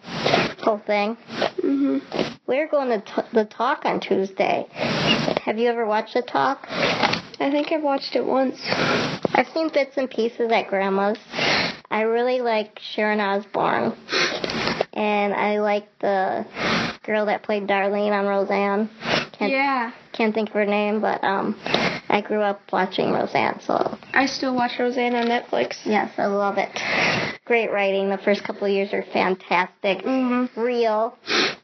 [0.62, 1.16] whole thing.
[1.60, 1.98] hmm
[2.46, 4.66] We're going to t- the talk on Tuesday.
[4.72, 6.66] Have you ever watched the talk?
[6.70, 8.58] I think I've watched it once.
[9.36, 11.18] I've seen bits and pieces at Grandma's.
[11.90, 13.92] I really like Sharon Osbourne.
[14.94, 16.46] And I like the
[17.04, 18.88] girl that played Darlene on Roseanne.
[19.32, 19.92] Can't, Yeah.
[20.12, 21.54] can't think of her name, but um,
[22.08, 25.76] I grew up watching Roseanne, so I still watch Roseanne on Netflix.
[25.84, 26.70] yes, I love it.
[27.44, 28.08] Great writing.
[28.08, 29.98] The first couple of years are fantastic.
[29.98, 30.58] Mm-hmm.
[30.58, 31.14] Real.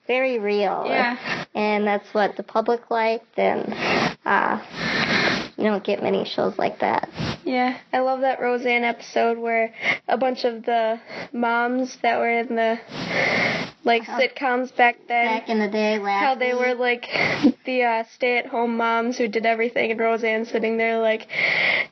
[0.07, 0.85] Very real.
[0.87, 1.45] Yeah.
[1.55, 3.73] And that's what the public liked, and
[4.27, 4.61] uh,
[5.57, 7.09] you don't get many shows like that.
[7.53, 9.75] Yeah, I love that Roseanne episode where
[10.09, 10.99] a bunch of the
[11.35, 12.81] moms that were in the
[13.85, 14.13] like Oh.
[14.13, 17.09] sitcoms back then, Back in the day, last how they were like
[17.65, 21.27] the uh, stay-at-home moms who did everything, and Roseanne sitting there like,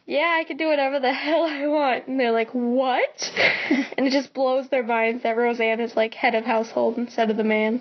[0.06, 3.32] "Yeah, I can do whatever the hell I want," and they're like, "What?"
[3.98, 7.36] and it just blows their minds that Roseanne is like head of household instead of
[7.36, 7.80] the man.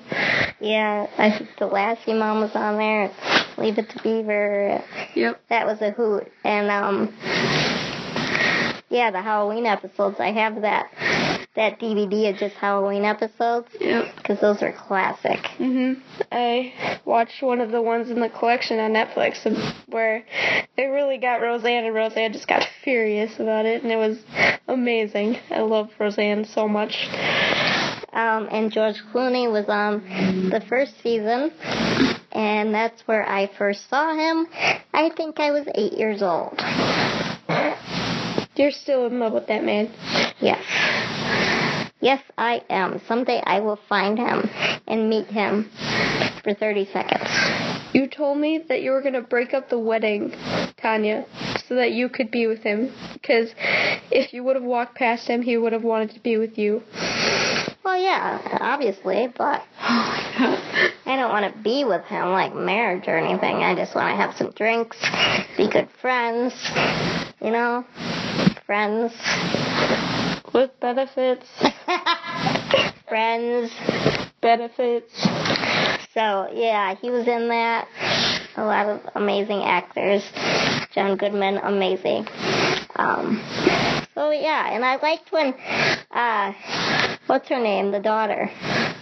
[0.60, 3.12] Yeah, I think the Lassie mom was on there.
[3.58, 4.84] Leave it to Beaver.
[5.16, 5.42] Yep.
[5.50, 6.32] That was a hoot.
[6.44, 7.14] And um,
[8.90, 10.20] yeah, the Halloween episodes.
[10.20, 10.90] I have that
[11.60, 14.16] that DVD of just Halloween episodes Yep.
[14.16, 15.40] because those are classic.
[15.60, 16.00] Mhm.
[16.32, 16.72] I
[17.04, 19.36] watched one of the ones in the collection on Netflix
[19.90, 20.24] where
[20.78, 24.18] they really got Roseanne, and Roseanne just got furious about it, and it was
[24.70, 25.38] amazing.
[25.52, 26.96] I love Roseanne so much.
[28.14, 31.52] Um, and George Clooney was on the first season,
[32.32, 34.48] and that's where I first saw him.
[34.94, 36.58] I think I was eight years old.
[38.56, 39.90] You're still in love with that man.
[40.40, 40.64] Yes.
[42.02, 43.02] Yes, I am.
[43.08, 44.50] Someday I will find him
[44.88, 45.70] and meet him
[46.44, 47.30] for 30 seconds.
[47.94, 50.34] You told me that you were gonna break up the wedding,
[50.78, 51.26] Tanya,
[51.68, 52.94] so that you could be with him.
[53.14, 53.54] Because
[54.12, 56.84] if you would have walked past him, he would have wanted to be with you.
[57.84, 63.58] Well, yeah, obviously, but I don't want to be with him like marriage or anything.
[63.58, 64.98] I just want to have some drinks,
[65.58, 66.54] be good friends,
[67.42, 67.84] you know?
[68.66, 69.12] Friends.
[70.68, 71.48] Benefits,
[73.08, 73.72] friends.
[74.42, 75.14] benefits.
[76.14, 77.88] So, yeah, he was in that.
[78.58, 80.22] A lot of amazing actors.
[80.94, 82.28] John Goodman, amazing.
[82.98, 83.42] Um,
[84.14, 85.54] so yeah, and I liked when
[86.12, 86.52] uh
[87.28, 87.92] what's her name?
[87.92, 88.50] The daughter.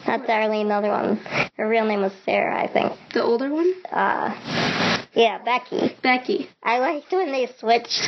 [0.05, 1.17] Not Darlene, the other one.
[1.57, 2.93] Her real name was Sarah, I think.
[3.13, 3.73] The older one?
[3.91, 5.95] Uh yeah, Becky.
[6.03, 6.49] Becky.
[6.61, 8.07] I liked when they switched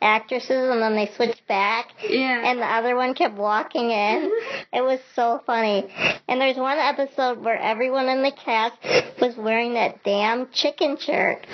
[0.00, 2.50] actresses and then they switched back Yeah.
[2.50, 4.30] and the other one kept walking in.
[4.70, 5.88] It was so funny.
[6.28, 8.76] And there's one episode where everyone in the cast
[9.18, 11.46] was wearing that damn chicken shirt.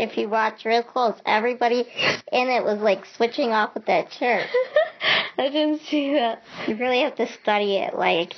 [0.00, 1.80] If you watch real close, everybody
[2.32, 4.46] in it was like switching off with that shirt.
[5.38, 6.42] I didn't see that.
[6.66, 8.34] You really have to study it, like,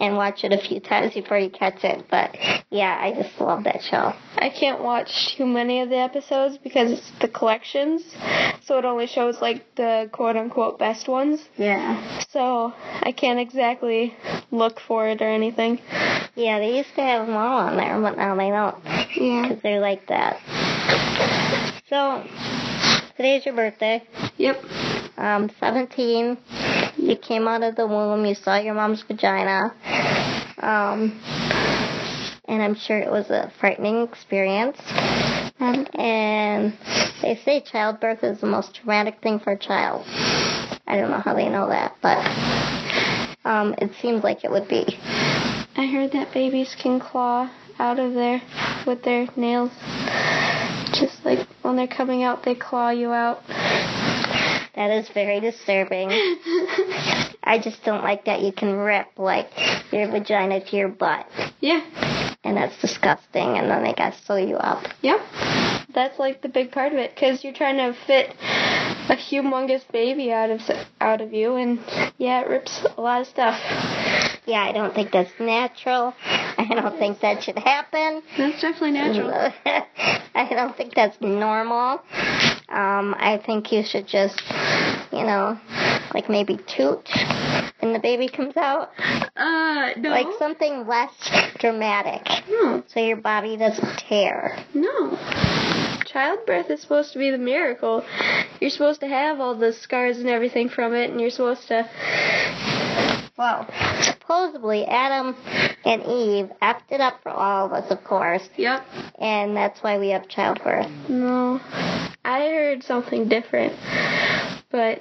[0.00, 2.06] and watch it a few times before you catch it.
[2.10, 2.36] But
[2.70, 4.12] yeah, I just love that show.
[4.36, 8.02] I can't watch too many of the episodes because it's the collections,
[8.64, 11.40] so it only shows like the quote unquote best ones.
[11.56, 12.22] Yeah.
[12.30, 14.14] So I can't exactly
[14.50, 15.80] look for it or anything.
[16.34, 18.76] Yeah, they used to have them all on there, but now they don't.
[19.16, 19.48] Yeah.
[19.48, 20.40] Because they're like that.
[21.88, 22.22] So,
[23.16, 24.02] today's your birthday.
[24.36, 24.62] Yep.
[25.16, 26.36] Um, 17.
[26.96, 28.24] You came out of the womb.
[28.26, 29.72] You saw your mom's vagina.
[30.58, 31.20] Um,
[32.46, 34.78] and I'm sure it was a frightening experience.
[35.58, 36.74] And
[37.22, 40.04] they say childbirth is the most traumatic thing for a child.
[40.86, 42.18] I don't know how they know that, but
[43.44, 44.84] um, it seems like it would be.
[45.76, 48.40] I heard that babies can claw out of there
[48.86, 49.70] with their nails.
[50.92, 53.46] Just like when they're coming out, they claw you out.
[54.74, 56.08] That is very disturbing.
[57.42, 59.50] I just don't like that you can rip like
[59.90, 61.26] your vagina to your butt.
[61.60, 61.80] Yeah.
[62.44, 63.58] And that's disgusting.
[63.58, 64.84] And then they gotta sew you up.
[65.02, 65.20] Yep.
[65.94, 68.34] That's like the big part of it, because you're trying to fit
[69.08, 70.60] a humongous baby out of
[71.00, 71.80] out of you, and
[72.18, 73.58] yeah, it rips a lot of stuff.
[74.48, 76.14] Yeah, I don't think that's natural.
[76.24, 78.22] I don't think that should happen.
[78.36, 79.52] That's definitely natural.
[80.34, 82.00] I don't think that's normal.
[82.70, 84.40] Um, I think you should just,
[85.12, 85.58] you know,
[86.14, 87.06] like maybe toot
[87.80, 88.90] when the baby comes out.
[89.36, 90.08] Uh, no.
[90.08, 91.12] Like something less
[91.58, 92.26] dramatic.
[92.48, 94.56] no, So your body doesn't tear.
[94.72, 95.18] no.
[96.06, 98.02] Childbirth is supposed to be the miracle.
[98.62, 101.86] You're supposed to have all the scars and everything from it, and you're supposed to.
[103.36, 103.66] Well,
[104.28, 105.34] supposedly Adam
[105.86, 108.84] and Eve effed it up for all of us, of course, Yep.
[109.18, 110.90] and that's why we have childbirth.
[111.08, 111.58] No.
[112.24, 113.72] I heard something different,
[114.70, 115.00] but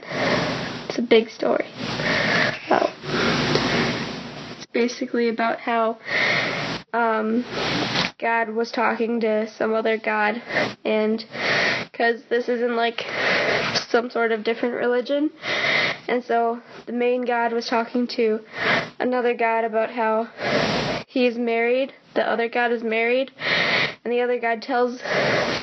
[0.88, 1.65] it's a big story.
[2.69, 2.89] So,
[4.55, 5.97] It's basically about how
[6.93, 7.43] um,
[8.19, 10.41] God was talking to some other God,
[10.86, 11.23] and
[11.91, 13.03] because this isn't like
[13.89, 15.32] some sort of different religion,
[16.08, 18.39] and so the main God was talking to
[18.99, 20.30] another God about how
[21.08, 23.32] he's married, the other God is married,
[24.03, 24.99] and the other God tells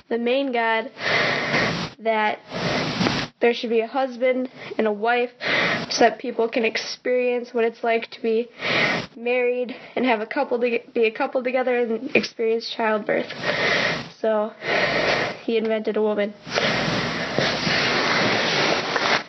[0.09, 0.91] the main God
[1.99, 2.39] that
[3.41, 5.31] there should be a husband and a wife
[5.91, 8.49] so that people can experience what it's like to be
[9.17, 13.27] married and have a couple to be a couple together and experience childbirth.
[14.21, 14.53] So
[15.45, 16.33] he invented a woman.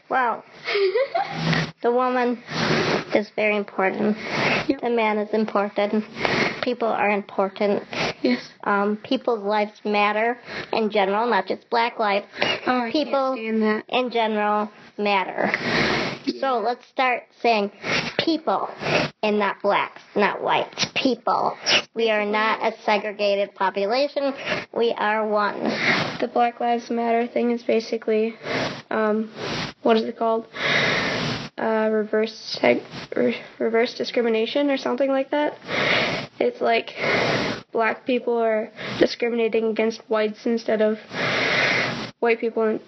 [0.09, 0.43] well,
[1.82, 2.41] the woman
[3.13, 4.17] is very important.
[4.67, 4.82] Yep.
[4.82, 6.03] The man is important.
[6.63, 7.84] People are important.
[8.21, 8.49] Yes.
[8.63, 10.38] Um, people's lives matter
[10.73, 12.26] in general, not just black lives.
[12.65, 13.84] Oh, I People- can't stand that.
[13.89, 15.51] In general, matter.
[16.39, 17.71] So let's start saying
[18.17, 18.67] people
[19.21, 20.88] and not blacks, not whites.
[20.95, 21.55] People.
[21.93, 24.34] We are not a segregated population.
[24.76, 25.61] We are one.
[26.19, 28.36] The Black Lives Matter thing is basically,
[28.89, 29.31] um,
[29.81, 30.47] what is it called?
[31.57, 32.83] Uh, reverse seg-
[33.15, 35.57] re- reverse discrimination or something like that.
[36.39, 36.93] It's like
[37.71, 40.97] black people are discriminating against whites instead of
[42.19, 42.81] white people and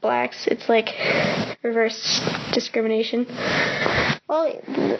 [0.00, 0.46] blacks.
[0.46, 0.88] It's like
[1.62, 2.20] reverse
[2.52, 3.26] discrimination.
[4.28, 4.52] Well,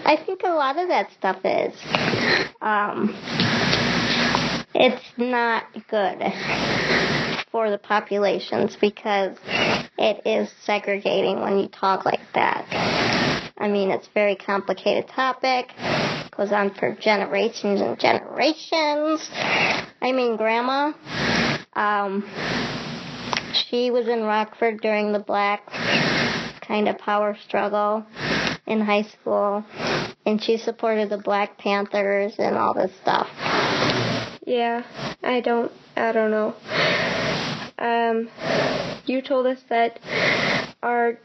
[0.05, 1.75] I think a lot of that stuff is.
[2.61, 3.15] Um,
[4.75, 6.23] it's not good
[7.51, 9.37] for the populations because
[9.99, 12.67] it is segregating when you talk like that.
[13.59, 15.73] I mean, it's a very complicated topic.
[16.37, 19.29] Goes on for generations and generations.
[19.33, 20.93] I mean, Grandma,
[21.75, 22.25] um,
[23.53, 25.67] she was in Rockford during the black
[26.61, 28.05] kind of power struggle
[28.67, 29.65] in high school,
[30.25, 33.29] and she supported the Black Panthers and all this stuff.
[34.47, 34.83] Yeah,
[35.23, 36.55] I don't, I don't know.
[37.79, 38.29] Um,
[39.07, 39.99] you told us that
[40.83, 41.19] our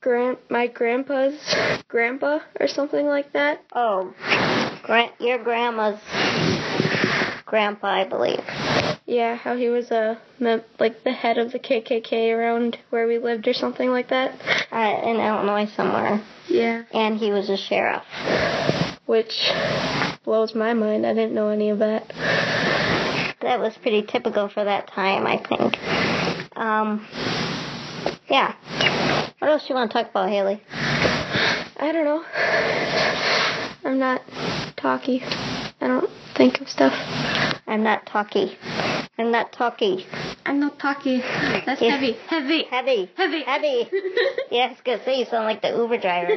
[0.00, 1.34] grand, my grandpa's
[1.88, 3.62] grandpa or something like that.
[3.74, 4.14] Oh,
[5.18, 6.00] your grandma's
[7.44, 8.40] grandpa, I believe.
[9.06, 13.48] Yeah, how he was a like the head of the KKK around where we lived
[13.48, 14.34] or something like that.
[14.70, 16.22] Uh, in Illinois somewhere.
[16.48, 16.84] Yeah.
[16.92, 18.04] And he was a sheriff.
[19.06, 19.50] Which
[20.24, 21.06] blows my mind.
[21.06, 22.08] I didn't know any of that.
[23.40, 25.78] That was pretty typical for that time, I think.
[26.56, 27.06] Um,
[28.28, 28.54] yeah.
[29.38, 30.62] What else do you want to talk about, Haley?
[31.78, 32.24] I don't know.
[33.84, 34.22] I'm not
[34.76, 35.22] talky.
[35.22, 36.92] I don't think of stuff.
[37.66, 38.56] I'm not talky.
[39.18, 40.06] I'm not talky.
[40.44, 41.18] I'm not talky.
[41.18, 41.96] That's Yeah.
[41.96, 42.12] heavy.
[42.28, 42.64] Heavy.
[42.70, 43.10] Heavy.
[43.16, 43.42] Heavy.
[43.44, 43.90] Heavy.
[44.50, 46.36] yeah, I was gonna you sound like the Uber driver.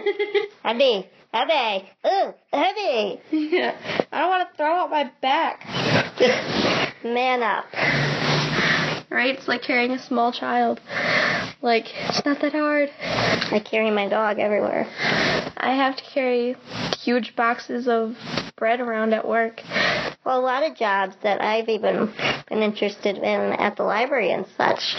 [0.63, 1.07] Heavy.
[1.33, 1.85] Heavy.
[2.07, 3.19] Ooh, heavy.
[3.31, 3.75] yeah.
[4.11, 5.63] I don't want to throw out my back.
[7.03, 7.65] Man up.
[9.09, 9.35] Right?
[9.35, 10.79] It's like carrying a small child.
[11.61, 12.89] Like, it's not that hard.
[12.99, 14.87] I carry my dog everywhere.
[15.57, 16.55] I have to carry
[16.99, 18.15] huge boxes of
[18.55, 19.61] bread around at work.
[20.25, 22.13] Well, a lot of jobs that I've even
[22.49, 24.95] been interested in at the library and such,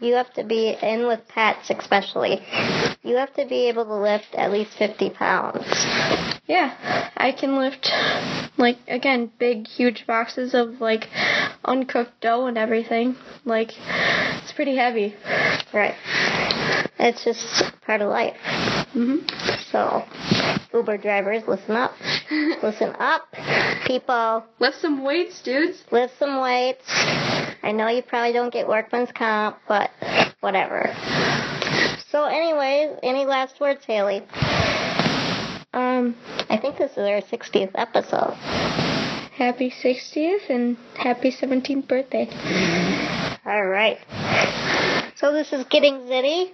[0.00, 2.42] you have to be in with pets, especially.
[3.02, 5.66] You have to be able to lift at least 50 pounds.
[6.46, 7.90] Yeah, I can lift,
[8.56, 11.08] like, again, big, huge boxes of, like,
[11.64, 13.16] uncooked dough and everything.
[13.44, 15.14] Like, it's pretty heavy.
[15.72, 15.94] Right.
[16.98, 18.36] It's just part of life.
[18.92, 19.18] hmm
[19.70, 20.04] So,
[20.72, 21.92] Uber drivers, listen up.
[22.62, 23.26] Listen up,
[23.86, 24.44] people.
[24.58, 25.84] Lift some weights, dudes.
[25.90, 26.84] Lift some weights.
[26.88, 29.90] I know you probably don't get workman's comp, but
[30.40, 30.94] whatever.
[32.10, 34.22] So, anyways, any last words, Haley?
[35.74, 36.14] Um,
[36.48, 38.34] I think this is our 60th episode.
[39.36, 42.28] happy 60th and happy 17th birthday.
[43.44, 43.98] All right.
[45.16, 46.50] So this is Getting Zitty.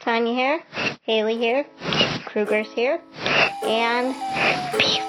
[0.00, 0.60] Tanya here,
[1.04, 1.64] Haley here,
[2.26, 3.00] Kruger's here,
[3.64, 4.14] and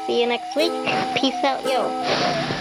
[0.05, 0.71] see you next week.
[1.15, 2.52] Peace out, yo.